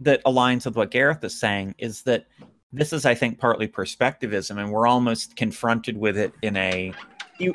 [0.00, 2.26] that aligns with what gareth is saying is that
[2.72, 6.92] this is i think partly perspectivism and we're almost confronted with it in a
[7.38, 7.52] you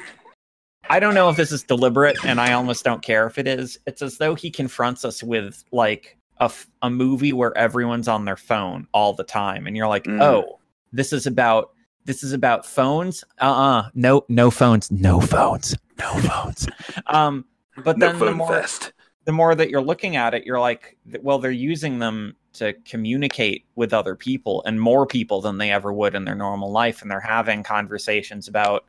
[0.90, 3.80] i don't know if this is deliberate and i almost don't care if it is.
[3.88, 8.26] It's as though he confronts us with like a, f- a movie where everyone's on
[8.26, 10.22] their phone all the time and you're like Mm.
[10.22, 10.60] oh
[10.94, 11.72] this is about
[12.06, 13.24] this is about phones?
[13.40, 13.90] Uh-uh.
[13.96, 14.92] No no phones.
[14.92, 15.76] No phones.
[15.98, 16.68] No phones.
[17.08, 17.46] Um
[17.84, 18.94] but no then the more fest.
[19.26, 23.66] The more that you're looking at it, you're like, well, they're using them to communicate
[23.76, 27.02] with other people and more people than they ever would in their normal life.
[27.02, 28.86] And they're having conversations about,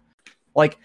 [0.54, 0.78] like,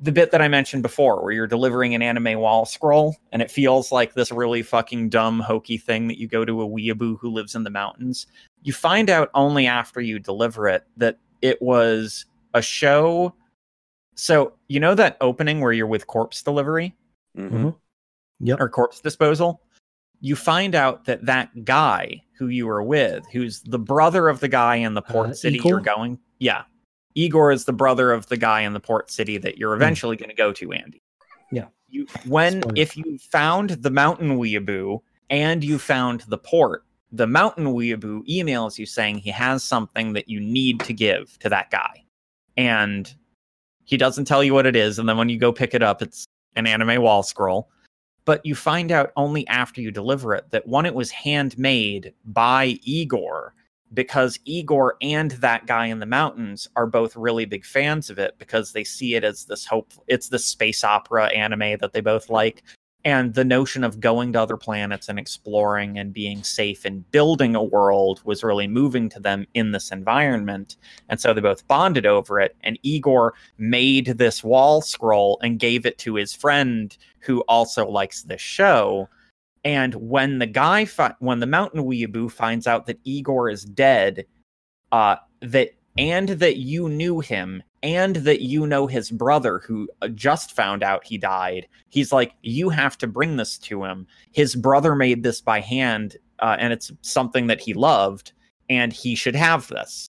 [0.00, 3.50] the bit that I mentioned before, where you're delivering an anime wall scroll and it
[3.50, 7.30] feels like this really fucking dumb, hokey thing that you go to a weeaboo who
[7.30, 8.26] lives in the mountains.
[8.62, 13.34] You find out only after you deliver it that it was a show.
[14.16, 16.94] So, you know that opening where you're with corpse delivery?
[17.36, 17.74] Mhm.
[18.40, 18.60] Yep.
[18.60, 19.62] or corpse disposal,
[20.20, 24.48] you find out that that guy who you were with, who's the brother of the
[24.48, 25.70] guy in the port Uh, city Igor?
[25.70, 26.18] you're going.
[26.38, 26.62] Yeah.
[27.14, 30.28] Igor is the brother of the guy in the port city that you're eventually going
[30.28, 31.00] to go to, Andy.
[31.50, 31.56] Hmm.
[31.56, 31.64] Yeah.
[31.88, 32.74] You when Spoiler.
[32.76, 38.76] if you found the mountain weeaboo and you found the port, the mountain weeaboo emails
[38.78, 42.04] you saying he has something that you need to give to that guy.
[42.56, 43.12] And
[43.84, 46.02] he doesn't tell you what it is, and then when you go pick it up,
[46.02, 46.26] it's
[46.56, 47.70] an anime wall scroll.
[48.26, 52.78] But you find out only after you deliver it that one, it was handmade by
[52.82, 53.54] Igor
[53.94, 58.34] because Igor and that guy in the mountains are both really big fans of it
[58.38, 62.28] because they see it as this hope it's the space opera anime that they both
[62.28, 62.64] like
[63.06, 67.54] and the notion of going to other planets and exploring and being safe and building
[67.54, 70.76] a world was really moving to them in this environment.
[71.08, 75.86] And so they both bonded over it and Igor made this wall scroll and gave
[75.86, 76.96] it to his friend
[77.26, 79.08] who also likes this show
[79.66, 84.24] and when the guy, fi- when the mountain weeaboo finds out that Igor is dead,
[84.92, 90.08] uh, that and that you knew him, and that you know his brother who uh,
[90.08, 94.06] just found out he died, he's like, you have to bring this to him.
[94.30, 98.30] His brother made this by hand, uh, and it's something that he loved,
[98.70, 100.06] and he should have this.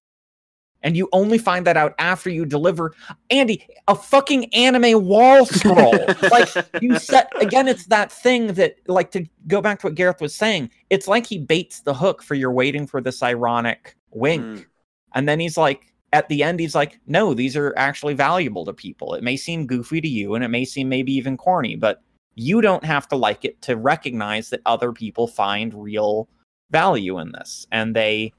[0.88, 2.94] And you only find that out after you deliver
[3.30, 5.94] Andy a fucking anime wall scroll.
[6.32, 6.48] like
[6.82, 10.34] you set again it's that thing that like to go back to what gareth was
[10.34, 14.66] saying it's like he baits the hook for you're waiting for this ironic wink Mm.
[15.14, 18.74] and then he's like at the end he's like no these are actually valuable to
[18.74, 22.02] people it may seem goofy to you and it may seem maybe even corny but
[22.36, 26.30] you don't have to like it to recognize that other people find real
[26.72, 28.32] value in this and they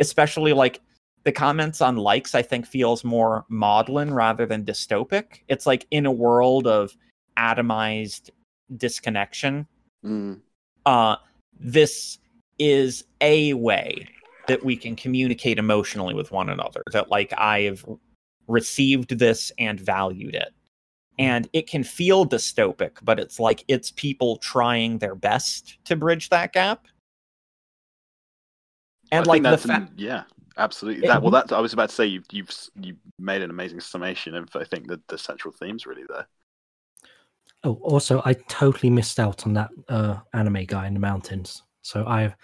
[0.00, 0.80] especially like
[1.26, 5.40] the comments on likes i think feels more maudlin rather than dystopic.
[5.48, 6.96] It's like in a world of
[7.36, 8.30] atomized
[8.76, 9.66] disconnection.
[10.04, 10.40] Mm.
[10.86, 11.16] uh
[11.58, 12.18] this
[12.60, 14.08] is a way
[14.46, 17.84] that we can communicate emotionally with one another that like i've
[18.46, 20.54] received this and valued it.
[21.18, 26.28] And it can feel dystopic but it's like it's people trying their best to bridge
[26.28, 26.86] that gap.
[29.10, 30.22] And I like the fact an- yeah,
[30.56, 31.06] absolutely.
[31.06, 32.50] That well, that's I was about to say you've you've
[32.80, 36.26] you made an amazing summation of I think the the central themes really there.
[37.64, 41.62] Oh, also, I totally missed out on that uh, anime guy in the mountains.
[41.82, 42.34] So I,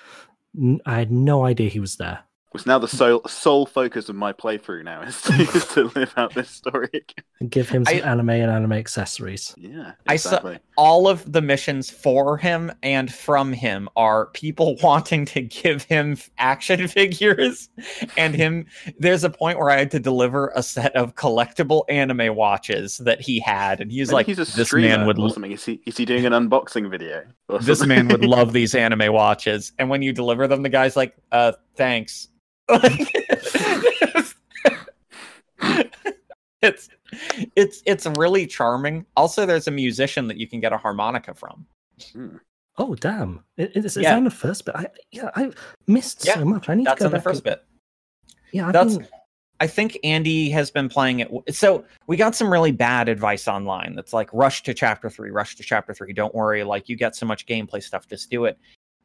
[0.85, 2.21] I had no idea he was there.
[2.55, 6.13] It's now the sole sole focus of my playthrough now is to, is to live
[6.17, 7.25] out this story again.
[7.41, 9.55] And give him some I- anime and anime accessories.
[9.57, 15.25] Yeah, I saw- all of the missions for him and from him are people wanting
[15.27, 17.69] to give him action figures
[18.17, 18.67] and him
[18.99, 23.21] there's a point where i had to deliver a set of collectible anime watches that
[23.21, 25.53] he had and he's Maybe like he's a this streamer man would or something.
[25.53, 27.25] Is he is he doing an unboxing video?
[27.61, 31.15] this man would love these anime watches and when you deliver them the guy's like
[31.33, 32.29] uh thanks
[36.63, 36.89] it's
[37.57, 41.67] it's it's really charming also there's a musician that you can get a harmonica from
[42.13, 42.37] hmm.
[42.79, 43.45] Oh damn!
[43.59, 44.17] It, it's, it's Yeah.
[44.17, 44.75] on the first bit.
[44.75, 45.51] I, yeah, I
[45.89, 46.71] missed Yeah, so much.
[46.71, 47.65] I need that's to go in the first and- bit
[48.51, 49.07] Yeah, I've That's- been-
[49.61, 51.31] I think Andy has been playing it.
[51.55, 53.95] So we got some really bad advice online.
[53.95, 56.15] That's like rush to chapter three, rush to chapter three.
[56.15, 58.59] Don't worry, like you get so much gameplay stuff, just do it.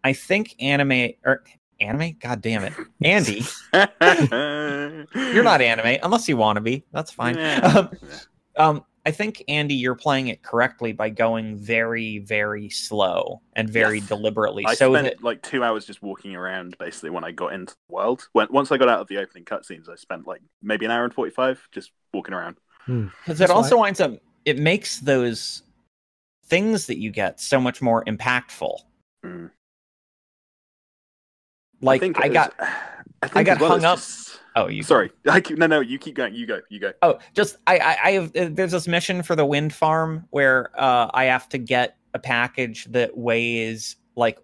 [0.05, 1.43] I think anime or
[1.79, 2.15] anime.
[2.19, 2.73] God damn it,
[3.03, 3.43] Andy,
[5.15, 6.83] you're not anime unless you want to be.
[6.91, 7.37] That's fine.
[7.63, 7.89] Um,
[8.57, 13.99] um, I think Andy, you're playing it correctly by going very, very slow and very
[13.99, 14.07] Yes.
[14.09, 14.65] deliberately.
[14.65, 17.73] I so spent that like two hours just walking around basically when I got into
[17.87, 18.27] the world.
[18.33, 21.05] When once I got out of the opening cutscenes, I spent like maybe an hour
[21.05, 22.57] and forty five just walking around.
[22.85, 23.05] hmm.
[23.25, 24.11] because That's it why- also winds up
[24.43, 25.61] it makes those
[26.47, 28.77] things that you get so much more impactful.
[29.25, 29.51] Mm.
[31.81, 32.69] Like think I, got was-
[33.23, 35.79] I, think got as well hung up- just- oh you Sorry, I keep, no, no.
[35.79, 36.33] You keep going.
[36.33, 36.61] You go.
[36.69, 36.93] You go.
[37.01, 40.69] oh just I I, I have uh, there's this mission for the wind farm where
[40.79, 44.39] uh, I have to get a package that weighs like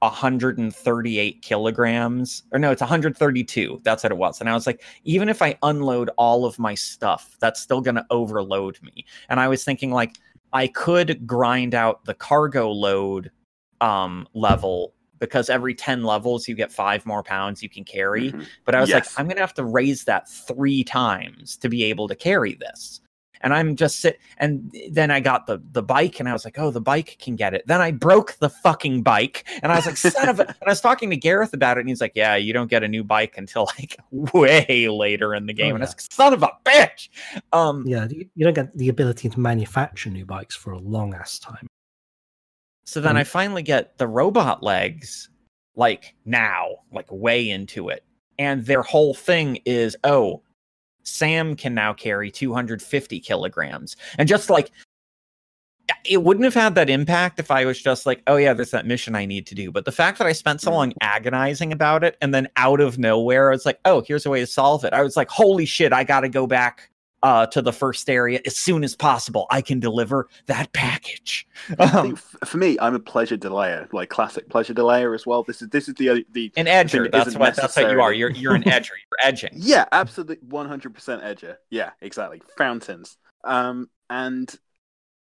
[0.00, 5.28] 138 kilograms or no it's 132 that's what it was and i was like even
[5.28, 9.48] if i unload all of my stuff that's still going to overload me and i
[9.48, 10.14] was thinking like
[10.52, 13.30] i could grind out the cargo load
[13.80, 18.46] um level because every 10 levels you get five more pounds you can carry Mhm.
[18.64, 19.06] but I was Yes.
[19.06, 23.00] like, I'm gonna have to raise that three times to be able to carry this.
[23.40, 26.58] And I'm just sit and then I got the the bike and I was like,
[26.58, 27.62] oh, the bike can get it.
[27.68, 30.70] Then I broke the fucking bike and I was like, son of a and I
[30.70, 33.04] was talking to Gareth about it and he's like, Yeah, you don't get a new
[33.04, 35.70] bike until like way later in the game.
[35.72, 37.10] Oh, and I was like, son of a bitch.
[37.52, 41.14] Um Yeah, you, you don't get the ability to manufacture new bikes for a long
[41.14, 41.68] ass time.
[42.88, 43.18] So then Mm.
[43.18, 45.28] I finally get the robot legs,
[45.76, 48.02] like now, like way into it.
[48.38, 50.40] And their whole thing is, oh,
[51.02, 53.94] Sam can now carry 250 kilograms.
[54.16, 54.70] And just like
[56.06, 58.86] it wouldn't have had that impact if I was just like, oh yeah, there's that
[58.86, 59.70] mission I need to do.
[59.70, 62.98] But the fact that I spent so long agonizing about it and then out of
[62.98, 64.94] nowhere, I was like, oh, here's a way to solve it.
[64.94, 66.88] I was like, holy shit, I gotta go back
[67.22, 69.46] uh, to the first area as soon as possible.
[69.50, 71.46] I can deliver that package.
[71.78, 75.42] Um, for me, I'm a pleasure delayer, like classic pleasure delayer as well.
[75.42, 77.10] This is this is the the an edger.
[77.10, 78.12] That's what that's what you are.
[78.12, 78.90] You're you're an edger.
[78.90, 79.50] You're edging.
[79.54, 80.92] Yeah, absolutely, 100%
[81.22, 81.56] edger.
[81.70, 82.42] Yeah, exactly.
[82.56, 83.16] Fountains.
[83.44, 84.54] Um, and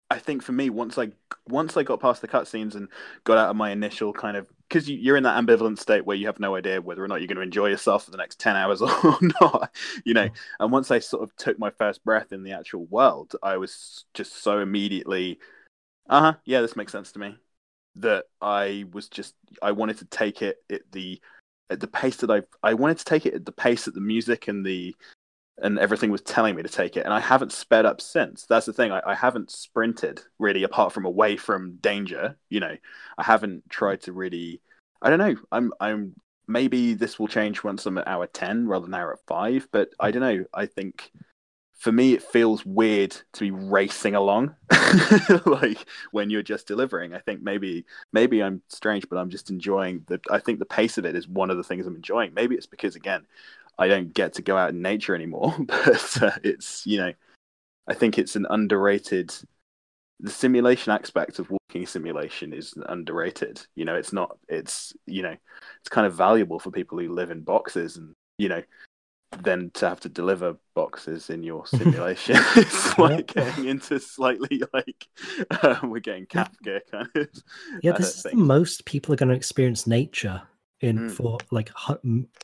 [0.10, 1.12] I think for me, once I
[1.48, 2.88] once I got past the cutscenes and
[3.24, 6.18] got out of my initial kind of because you, are in that ambivalent state where
[6.18, 8.40] you have no idea whether or not you're going to enjoy yourself for the next
[8.40, 10.30] ten hours or not, you know.
[10.60, 14.06] And once I sort of took my first breath in the actual world, I was
[14.14, 15.40] just so immediately,
[16.10, 17.38] uh huh, yeah, this makes sense to me.
[17.96, 21.20] That I was just I wanted to take it at the
[21.70, 24.02] at the pace that I I wanted to take it at the pace that the
[24.02, 24.96] music and the
[25.60, 28.46] and everything was telling me to take it and i haven't sped up since.
[28.46, 32.76] That's the thing I, I, haven't sprinted really apart from away from danger you know.
[33.18, 34.62] I haven't tried to really
[35.02, 36.16] i don't know i'm i'm
[36.48, 40.12] maybe this will change once i'm at hour 10 rather than hour 5 but i
[40.12, 41.12] don't know i think
[41.78, 44.56] for me it feels weird to be racing along
[45.46, 47.14] like when you're just delivering.
[47.14, 50.98] I think maybe maybe i'm strange but i'm just enjoying the i think the pace
[50.98, 52.34] of it is one of the things i'm enjoying.
[52.34, 53.26] Maybe it's because again
[53.78, 55.56] I don't get to go out in nature anymore.
[55.68, 57.14] But uh, it's you know,
[57.88, 59.34] I think it's an underrated.
[60.20, 63.62] The simulation aspect of walking simulation is underrated.
[63.76, 64.38] You know, it's not.
[64.48, 65.36] It's you know,
[65.80, 68.64] it's kind of valuable for people who live in boxes and you know,
[69.44, 75.08] then to have to deliver boxes in your simulation it's like getting into slightly like
[75.62, 77.28] um, we're getting Kafka kind of.
[77.82, 80.42] Yeah, this is the most people are going to experience nature
[80.82, 81.12] in mm.
[81.12, 81.72] for like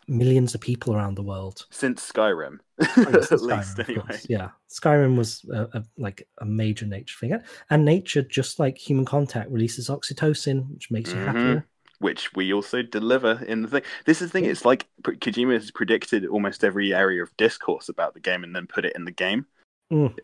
[0.07, 4.19] millions of people around the world since Skyrim, at Skyrim, least anyway.
[4.27, 9.05] Yeah, Skyrim was a, a, like a major nature figure, and nature, just like human
[9.05, 11.25] contact, releases oxytocin, which makes you mm-hmm.
[11.25, 11.67] happier.
[11.99, 13.83] Which we also deliver in the thing.
[14.05, 14.45] This is the thing.
[14.45, 18.67] It's like Kojima has predicted almost every area of discourse about the game and then
[18.67, 19.45] put it in the game.
[19.91, 20.17] Mm.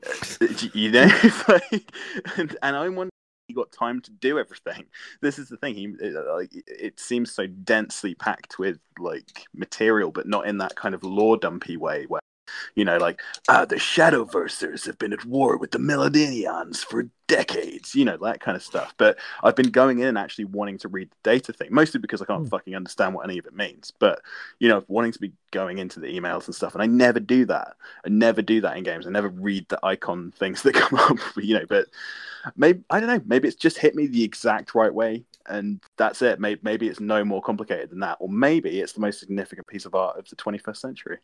[0.74, 1.08] You know,
[2.38, 3.10] and, and I'm he
[3.54, 4.86] got time to do everything.
[5.22, 5.76] This is the thing.
[5.76, 10.58] He it, uh, like it seems so densely packed with like material, but not in
[10.60, 12.22] that kind of lore dumpy way where
[12.76, 17.96] you know, like uh, the Shadowversers have been at war with the Melodians for decades,
[17.96, 18.94] you know, that kind of stuff.
[18.98, 22.22] But I've been going in and actually wanting to read the data thing, mostly because
[22.22, 22.50] I can't mm.
[22.50, 23.94] fucking understand what any of it means.
[23.98, 24.22] But
[24.60, 27.46] you know, wanting to be going into the emails and stuff, and I never do
[27.46, 27.76] that.
[28.06, 29.08] I never do that in games.
[29.08, 31.66] I never read the icon things that come up, you know.
[31.70, 31.88] But
[32.58, 33.22] maybe I don't know.
[33.26, 36.40] Maybe it's just hit me the exact right way, and that's it.
[36.40, 39.86] Maybe, maybe it's no more complicated than that, or maybe it's the most significant piece
[39.86, 41.20] of art of the 21st century.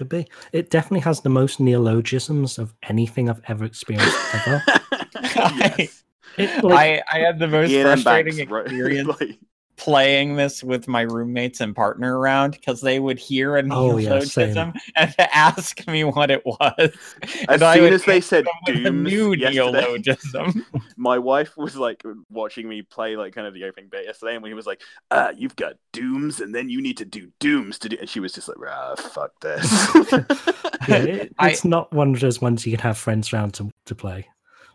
[0.00, 0.26] Could be.
[0.52, 4.62] It definitely has the most neologisms of anything I've ever experienced ever.
[5.14, 6.04] yes.
[6.38, 9.20] I, like, I, I had the most frustrating Banks, experience.
[9.20, 9.38] Right?
[9.80, 14.80] Playing this with my roommates and partner around because they would hear a neologism oh,
[14.94, 16.90] yeah, and ask me what it was.
[17.48, 20.66] As and soon as they said "dooms," new neologism,
[20.98, 24.46] my wife was like watching me play like kind of the opening bit yesterday, and
[24.46, 27.88] he was like, "Ah, you've got dooms, and then you need to do dooms to
[27.88, 29.64] do," and she was just like, "Ah, fuck this."
[30.88, 33.70] yeah, it, it's I, not one of those ones you can have friends around to
[33.86, 34.28] to play.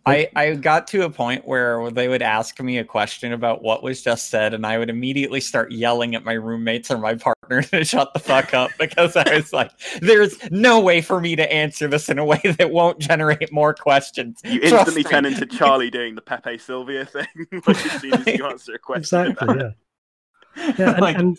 [0.08, 3.82] I, I got to a point where they would ask me a question about what
[3.82, 7.62] was just said, and I would immediately start yelling at my roommates or my partner
[7.72, 11.52] to shut the fuck up because I was like, "There's no way for me to
[11.52, 15.90] answer this in a way that won't generate more questions." You instantly turn into Charlie
[15.90, 17.28] doing the Pepe Silvia thing,
[17.66, 19.32] like as soon as you answer a question.
[19.32, 19.58] Exactly.
[19.58, 20.74] Yeah.
[20.78, 21.18] Yeah, and, like...
[21.18, 21.38] and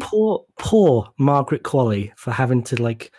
[0.00, 3.12] poor, poor Margaret Qualley for having to like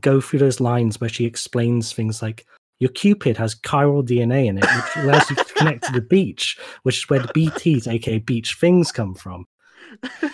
[0.00, 2.46] go through those lines where she explains things like
[2.80, 6.58] your Q-pid has chiral DNA in it, which allows you to connect to the beach,
[6.82, 9.46] which is where the BTs, aka beach things, come from.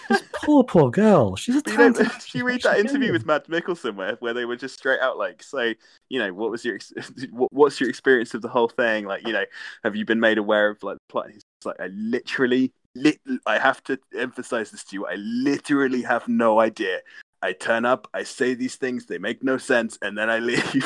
[0.09, 1.36] This poor, poor girl.
[1.36, 2.07] She's a talented.
[2.07, 5.01] You know, she read that interview with Mads Mikkelsen where, where they were just straight
[5.01, 5.76] out like, say,
[6.09, 6.78] you know, what was your,
[7.30, 9.07] what's your experience of the whole thing?
[9.07, 9.45] Like, you know,
[9.82, 11.30] have you been made aware of like the plot?
[11.30, 15.07] He's like, I literally, lit, I have to emphasize this to you.
[15.07, 17.01] I literally have no idea.
[17.42, 20.84] I turn up, I say these things, they make no sense, and then I leave.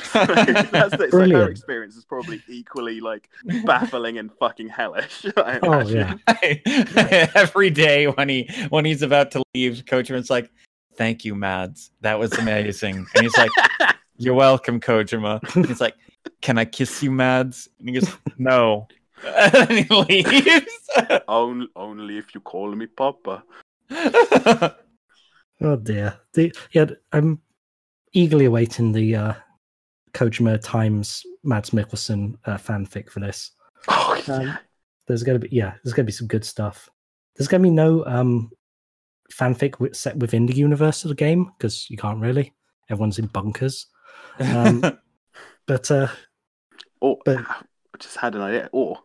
[0.00, 3.28] So that's the, so her experience is probably equally like
[3.64, 5.26] baffling and fucking hellish.
[5.36, 6.14] oh yeah.
[7.34, 10.50] Every day when he when he's about to leave, Kojima's like,
[10.96, 11.90] "Thank you, Mads.
[12.00, 13.50] That was amazing." And he's like,
[14.16, 15.96] "You're welcome, Kojima." And he's like,
[16.40, 18.86] "Can I kiss you, Mads?" And he goes, "No."
[19.24, 20.88] and he leaves.
[21.28, 23.44] only, only if you call me Papa.
[25.62, 26.18] Oh dear.
[26.32, 27.40] The, yeah, I'm
[28.12, 29.34] eagerly awaiting the uh,
[30.14, 33.52] Kojima Times Mads Mikkelsen uh, fanfic for this.
[33.88, 34.56] Oh, Um, yeah.
[35.08, 36.88] There's gonna be yeah, there's gonna be some good stuff.
[37.36, 38.50] There's gonna be no um
[39.32, 42.54] fanfic set within the universe of the game because you can't really.
[42.90, 43.86] Everyone's in bunkers.
[44.38, 44.82] Um,
[45.66, 46.08] But uh,
[47.00, 47.62] Or but- I
[47.98, 48.68] just had an idea.
[48.72, 48.98] Or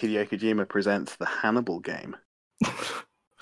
[0.00, 2.16] Hideo Kojima presents the Hannibal game.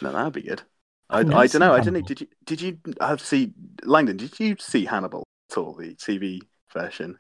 [0.01, 0.63] No, that'd be good.
[1.11, 1.73] I, I don't know.
[1.75, 2.01] I seen don't know.
[2.01, 3.53] Did you did you have see
[3.85, 4.17] Langdon?
[4.17, 5.75] Did you see Hannibal at all?
[5.75, 6.41] The TV
[6.73, 7.19] version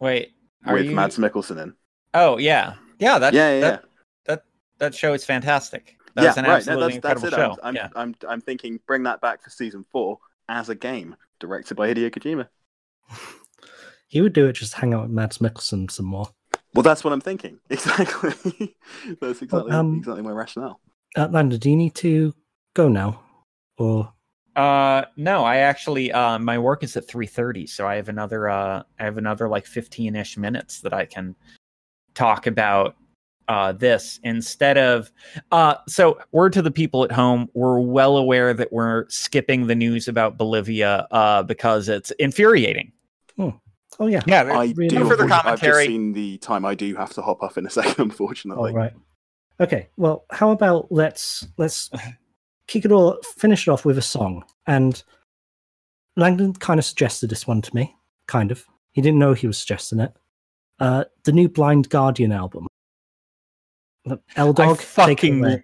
[0.00, 0.32] Wait,
[0.66, 0.94] are with you?
[0.94, 1.74] Mads Mikkelsen in.
[2.12, 3.18] Oh yeah, yeah.
[3.18, 3.78] That yeah, yeah, yeah.
[4.26, 4.44] that
[4.78, 5.96] that show is fantastic.
[6.14, 6.50] That yeah, was an right.
[6.50, 7.56] No, absolutely that's, that's incredible it.
[7.56, 7.60] show.
[7.62, 7.88] I'm, yeah.
[7.96, 10.18] I'm, I'm, I'm thinking bring that back for season four
[10.48, 12.48] as a game directed by Hideo Kojima.
[14.08, 16.28] he would do it just hang out with Mads Mikkelsen some more.
[16.72, 17.58] Well, that's what I'm thinking.
[17.70, 18.76] Exactly.
[19.20, 20.80] that's exactly um, exactly my rationale.
[21.16, 22.34] Lando, do you need to
[22.74, 23.20] go now,
[23.78, 24.12] or
[24.56, 28.48] Uh, no, I actually uh, my work is at three thirty, so I have another
[28.48, 31.34] uh, I have another like fifteen ish minutes that I can
[32.14, 32.96] talk about
[33.46, 35.12] uh this instead of
[35.52, 39.74] uh so word to the people at home we're well aware that we're skipping the
[39.74, 42.90] news about bolivia uh because it's infuriating
[43.38, 43.52] oh
[44.00, 45.06] oh yeah, yeah I really do.
[45.06, 46.64] for the I've just seen the time.
[46.64, 48.70] I do have to hop off in a second, unfortunately.
[48.70, 48.92] all right.
[49.60, 51.90] Okay, well, how about let's let's
[52.66, 54.44] kick it all, finish it off with a song.
[54.66, 55.02] And
[56.16, 57.94] Langdon kind of suggested this one to me,
[58.26, 58.64] kind of.
[58.92, 60.12] He didn't know he was suggesting it.
[60.78, 62.66] Uh, the new Blind Guardian album.
[64.36, 65.44] L Dog, fucking-.
[65.44, 65.62] I,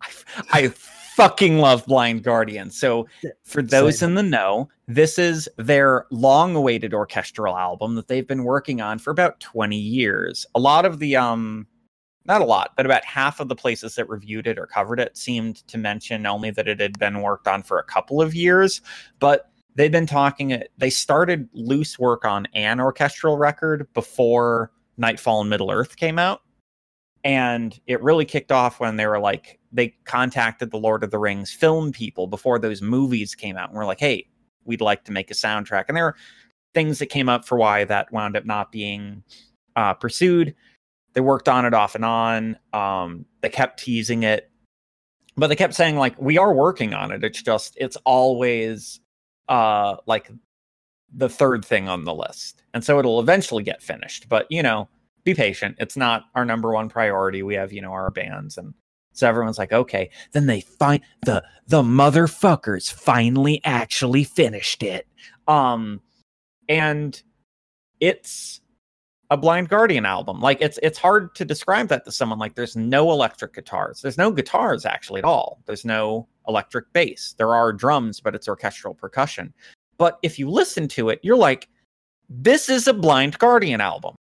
[0.52, 2.70] I fucking love Blind Guardian.
[2.70, 3.08] So,
[3.44, 4.10] for those Same.
[4.10, 8.98] in the know, this is their long awaited orchestral album that they've been working on
[8.98, 10.46] for about 20 years.
[10.54, 11.66] A lot of the, um,
[12.28, 15.16] not a lot, but about half of the places that reviewed it or covered it
[15.16, 18.80] seemed to mention only that it had been worked on for a couple of years.
[19.18, 25.48] But they've been talking, they started loose work on an orchestral record before Nightfall in
[25.48, 26.42] Middle Earth came out
[27.24, 31.18] and it really kicked off when they were like they contacted the lord of the
[31.18, 34.26] rings film people before those movies came out and were like hey
[34.64, 36.16] we'd like to make a soundtrack and there are
[36.74, 39.22] things that came up for why that wound up not being
[39.76, 40.54] uh, pursued
[41.18, 44.50] they worked on it off and on um, they kept teasing it
[45.36, 49.00] but they kept saying like we are working on it it's just it's always
[49.48, 50.30] uh like
[51.12, 54.88] the third thing on the list and so it'll eventually get finished but you know
[55.28, 55.76] be patient.
[55.78, 57.42] It's not our number one priority.
[57.42, 58.74] We have, you know, our bands and
[59.12, 65.06] so everyone's like, okay, then they find the the motherfuckers finally actually finished it.
[65.46, 66.00] Um
[66.68, 67.20] and
[68.00, 68.60] it's
[69.30, 70.40] a Blind Guardian album.
[70.40, 74.00] Like it's it's hard to describe that to someone like there's no electric guitars.
[74.00, 75.60] There's no guitars actually at all.
[75.66, 77.34] There's no electric bass.
[77.36, 79.52] There are drums, but it's orchestral percussion.
[79.98, 81.68] But if you listen to it, you're like
[82.30, 84.14] this is a Blind Guardian album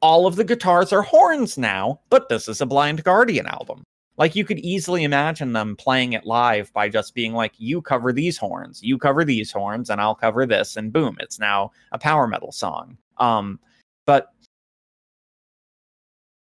[0.00, 3.82] all of the guitars are horns now, but this is a Blind Guardian album.
[4.16, 8.12] Like you could easily imagine them playing it live by just being like, you cover
[8.12, 11.98] these horns, you cover these horns, and I'll cover this, and boom, it's now a
[11.98, 12.98] power metal song.
[13.18, 13.60] Um,
[14.06, 14.32] but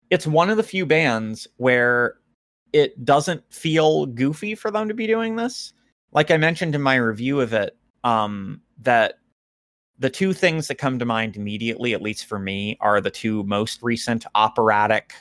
[0.09, 2.15] it's one of the few bands where
[2.73, 5.73] it doesn't feel goofy for them to be doing this.
[6.11, 9.19] Like I mentioned in my review of it, um, that
[9.97, 13.43] the two things that come to mind immediately, at least for me, are the two
[13.43, 15.13] most recent operatic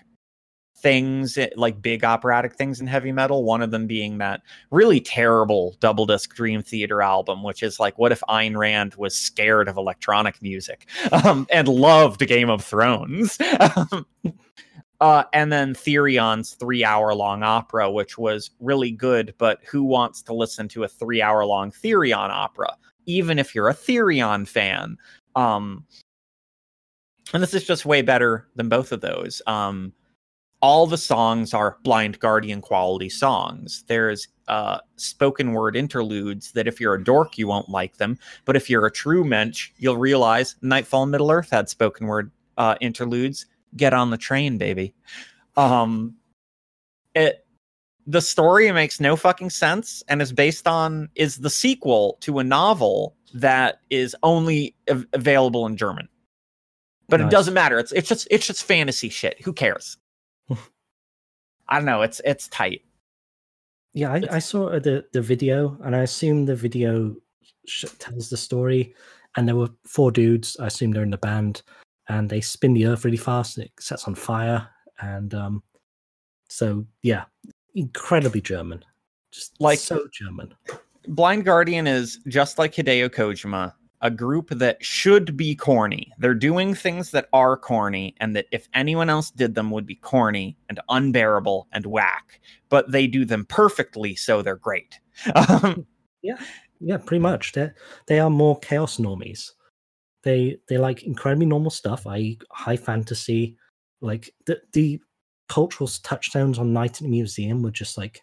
[0.77, 3.43] things, eh, like big operatic things in heavy metal.
[3.43, 7.99] One of them being that really terrible double disc Dream Theater album, which is like,
[7.99, 10.87] what if Ayn Rand was scared of electronic music
[11.25, 13.39] um, and loved Game of Thrones?
[15.01, 20.23] Uh, and then Therion's three hour long opera, which was really good, but who wants
[20.23, 22.77] to listen to a three hour long Therion opera?
[23.09, 24.97] even if you're a Therion fan.
[25.35, 25.85] Um,
[27.33, 29.43] and this is just way better than both of those.
[29.47, 29.93] Um,
[30.61, 33.85] all the songs are Blind Guardian quality songs.
[33.87, 38.19] There's uh, spoken word interludes that if you're a dork, you won't like them.
[38.45, 42.31] But if you're a true mensch, you'll realize Nightfall in Middle Earth had spoken word
[42.59, 43.47] uh, interludes.
[43.77, 44.95] Get on the train, baby.
[45.57, 46.15] Um,
[47.15, 47.45] it
[48.07, 52.45] the story makes no fucking sense and is based on is the sequel to a
[52.45, 56.09] novel that is only av- available in German.
[57.09, 57.79] But it doesn't matter.
[57.79, 59.41] It's it's just it's just fantasy shit.
[59.43, 59.97] Who cares?
[60.51, 62.03] I don't know.
[62.03, 62.83] It's it's tight.
[63.95, 67.17] Yeah, I, I saw the the video, and I assume the video
[67.67, 68.95] sh- tells the story.
[69.37, 70.57] And there were four dudes.
[70.59, 71.63] I assume they're in the band,
[72.09, 73.57] and they spin the earth really fast.
[73.59, 74.69] And it sets on fire,
[75.01, 75.63] and um,
[76.49, 77.25] so yeah,
[77.75, 78.85] incredibly German,
[79.31, 80.55] just Like- so German.
[81.07, 86.13] Blind Guardian is just like Hideo Kojima, a group that should be corny.
[86.19, 89.95] They're doing things that are corny, and that if anyone else did them would be
[89.95, 92.41] corny and unbearable and whack.
[92.69, 94.99] But they do them perfectly, so they're great.
[95.35, 95.87] Um,
[96.23, 97.53] Yeah, pretty much.
[97.53, 97.71] They
[98.07, 99.53] they are more chaos normies.
[100.23, 103.57] They they like incredibly normal stuff, i.e., high fantasy.
[104.01, 105.01] Like the the
[105.49, 108.23] cultural touchstones on Night in the Museum were just like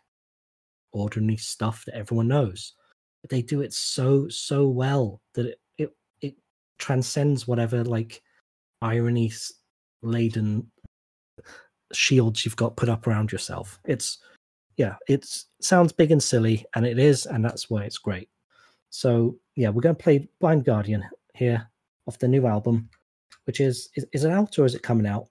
[0.92, 2.74] ordinary stuff that everyone knows.
[3.22, 5.92] But they do it so so well that it it,
[6.22, 6.36] it
[6.80, 8.22] transcends whatever like
[8.82, 9.32] irony
[10.02, 10.70] laden
[11.94, 13.80] shields you've got put up around yourself.
[13.86, 14.20] It's
[14.78, 15.26] yeah, it
[15.62, 18.30] sounds big and silly, and it is, and that's why it's great.
[18.90, 21.70] So yeah, we're going to play Blind Guardian here
[22.08, 22.90] off the new album,
[23.46, 25.28] which is is, is it out or is it coming out?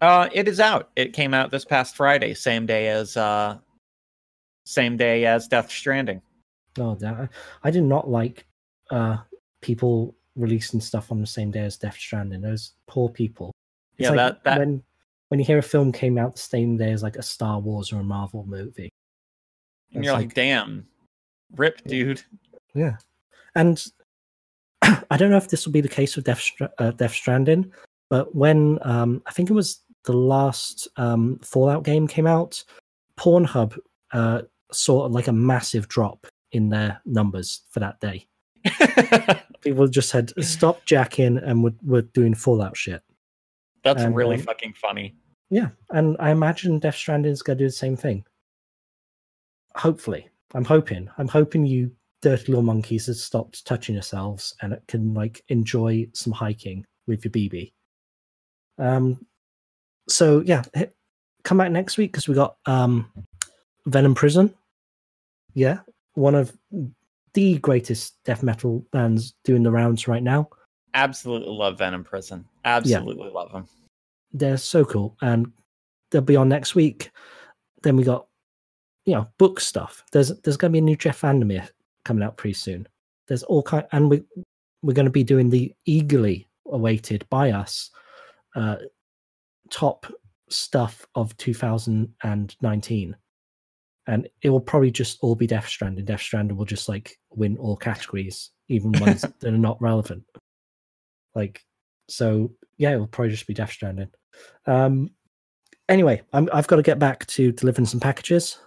[0.00, 0.90] uh, it is out.
[0.96, 3.58] It came out this past Friday, same day as uh,
[4.64, 6.22] same day as Death Stranding.
[6.78, 7.30] Oh, that,
[7.64, 8.46] I did not like
[8.90, 9.18] uh
[9.60, 12.40] people releasing stuff on the same day as Death Stranding.
[12.40, 13.52] Those poor people.
[13.96, 14.82] Yeah, that- that- when
[15.28, 17.92] when you hear a film came out the same day as like a Star Wars
[17.92, 18.88] or a Marvel movie.
[19.92, 20.86] And you're like, like- damn,
[21.56, 22.22] rip, dude.
[22.74, 22.96] Yeah,
[23.56, 23.84] and
[24.82, 26.44] I don't know if this will be the case with Death,
[26.78, 27.72] uh, Death Stranding,
[28.10, 32.62] but when um, I think it was the last um, Fallout game came out,
[33.18, 33.78] Pornhub
[34.12, 38.26] uh, saw like a massive drop in their numbers for that day.
[39.60, 43.02] People just had stop jacking and were, were doing Fallout shit.
[43.84, 45.14] That's And, really um, fucking funny.
[45.50, 48.24] Yeah, and I imagine Death Stranding is going to do the same thing.
[49.76, 51.08] Hopefully, I'm hoping.
[51.18, 51.90] I'm hoping you
[52.22, 57.24] dirty little monkeys have stopped touching yourselves and it can like enjoy some hiking with
[57.24, 57.72] your BB.
[58.78, 59.24] Um,
[60.08, 60.90] so yeah, h-
[61.44, 63.10] come back next week because we got um
[63.86, 64.54] Venom Prison.
[65.54, 65.78] Yeah,
[66.14, 66.56] one of
[67.34, 70.48] the greatest death metal bands doing the rounds right now.
[70.94, 72.44] Absolutely love Venom Prison.
[72.64, 73.66] Absolutely love them.
[74.32, 75.50] they're so cool and
[76.10, 77.10] they'll be on next week
[77.82, 78.26] then we got
[79.06, 81.66] you know book stuff there's there's going to be a new jeff vandermeer
[82.08, 82.86] coming out pretty soon
[83.26, 84.22] there's all kind and we
[84.82, 87.90] we're going to be doing the eagerly awaited by us
[88.56, 88.76] uh
[89.70, 90.06] top
[90.48, 93.16] stuff of 2019
[94.06, 97.56] and it will probably just all be death stranding death stranding will just like win
[97.58, 100.24] all categories even ones that are not relevant
[101.34, 101.62] like
[102.08, 104.08] so yeah, it'll probably just be Death Stranding.
[104.66, 105.10] Um,
[105.88, 108.58] anyway, I'm, I've got to get back to delivering some packages.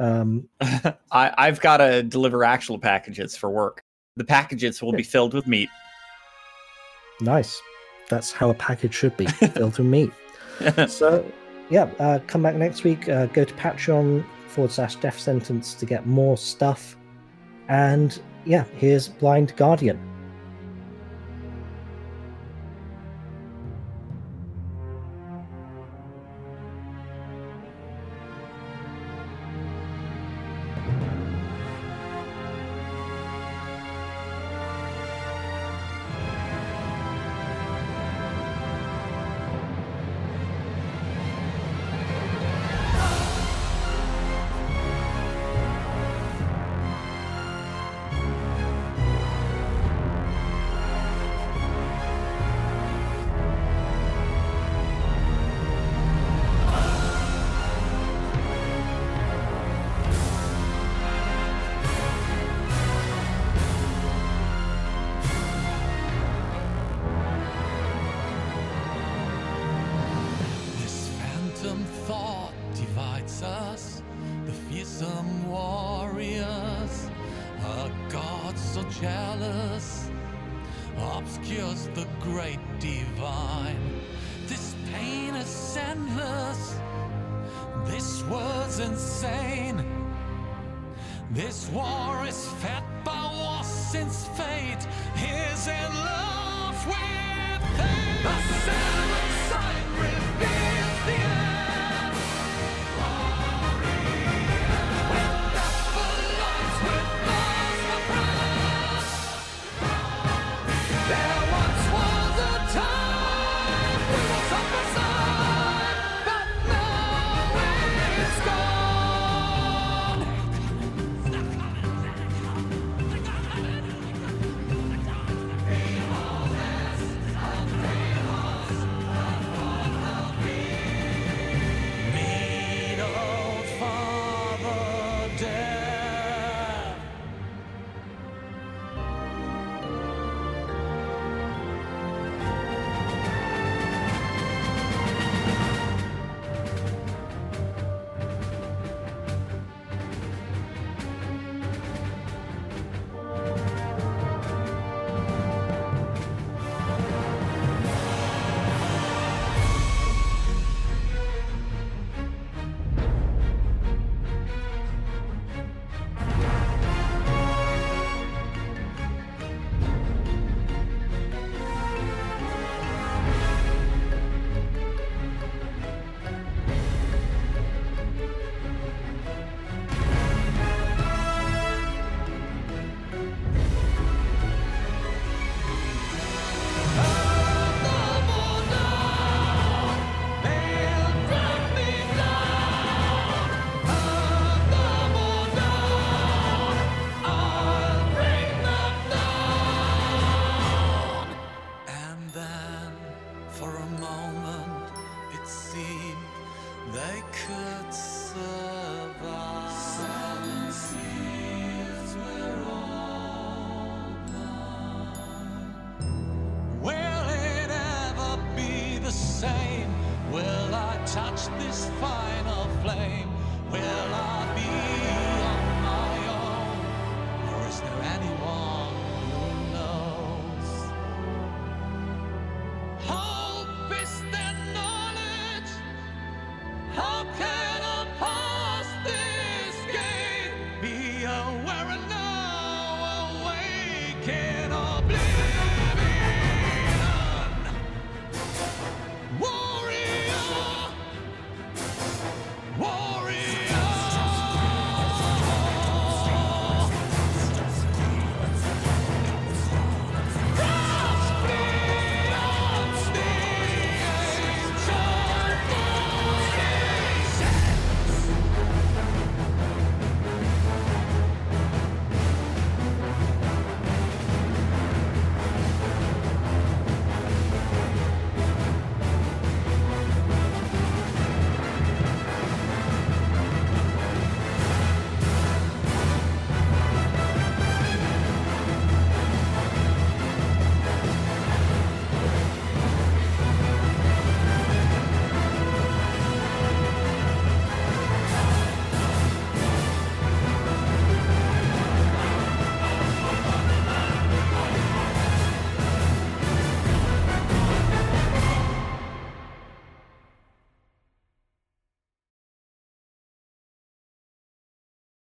[0.00, 3.84] Um, I, I've got to deliver actual packages for work.
[4.16, 5.68] The packages will be filled with meat.
[7.20, 7.60] nice.
[8.08, 10.10] That's how a package should be filled with meat.
[10.88, 11.24] So,
[11.70, 13.08] yeah, uh, come back next week.
[13.08, 16.96] Uh, go to Patreon forward slash Death Sentence to get more stuff.
[17.68, 19.98] And yeah, here's Blind Guardian.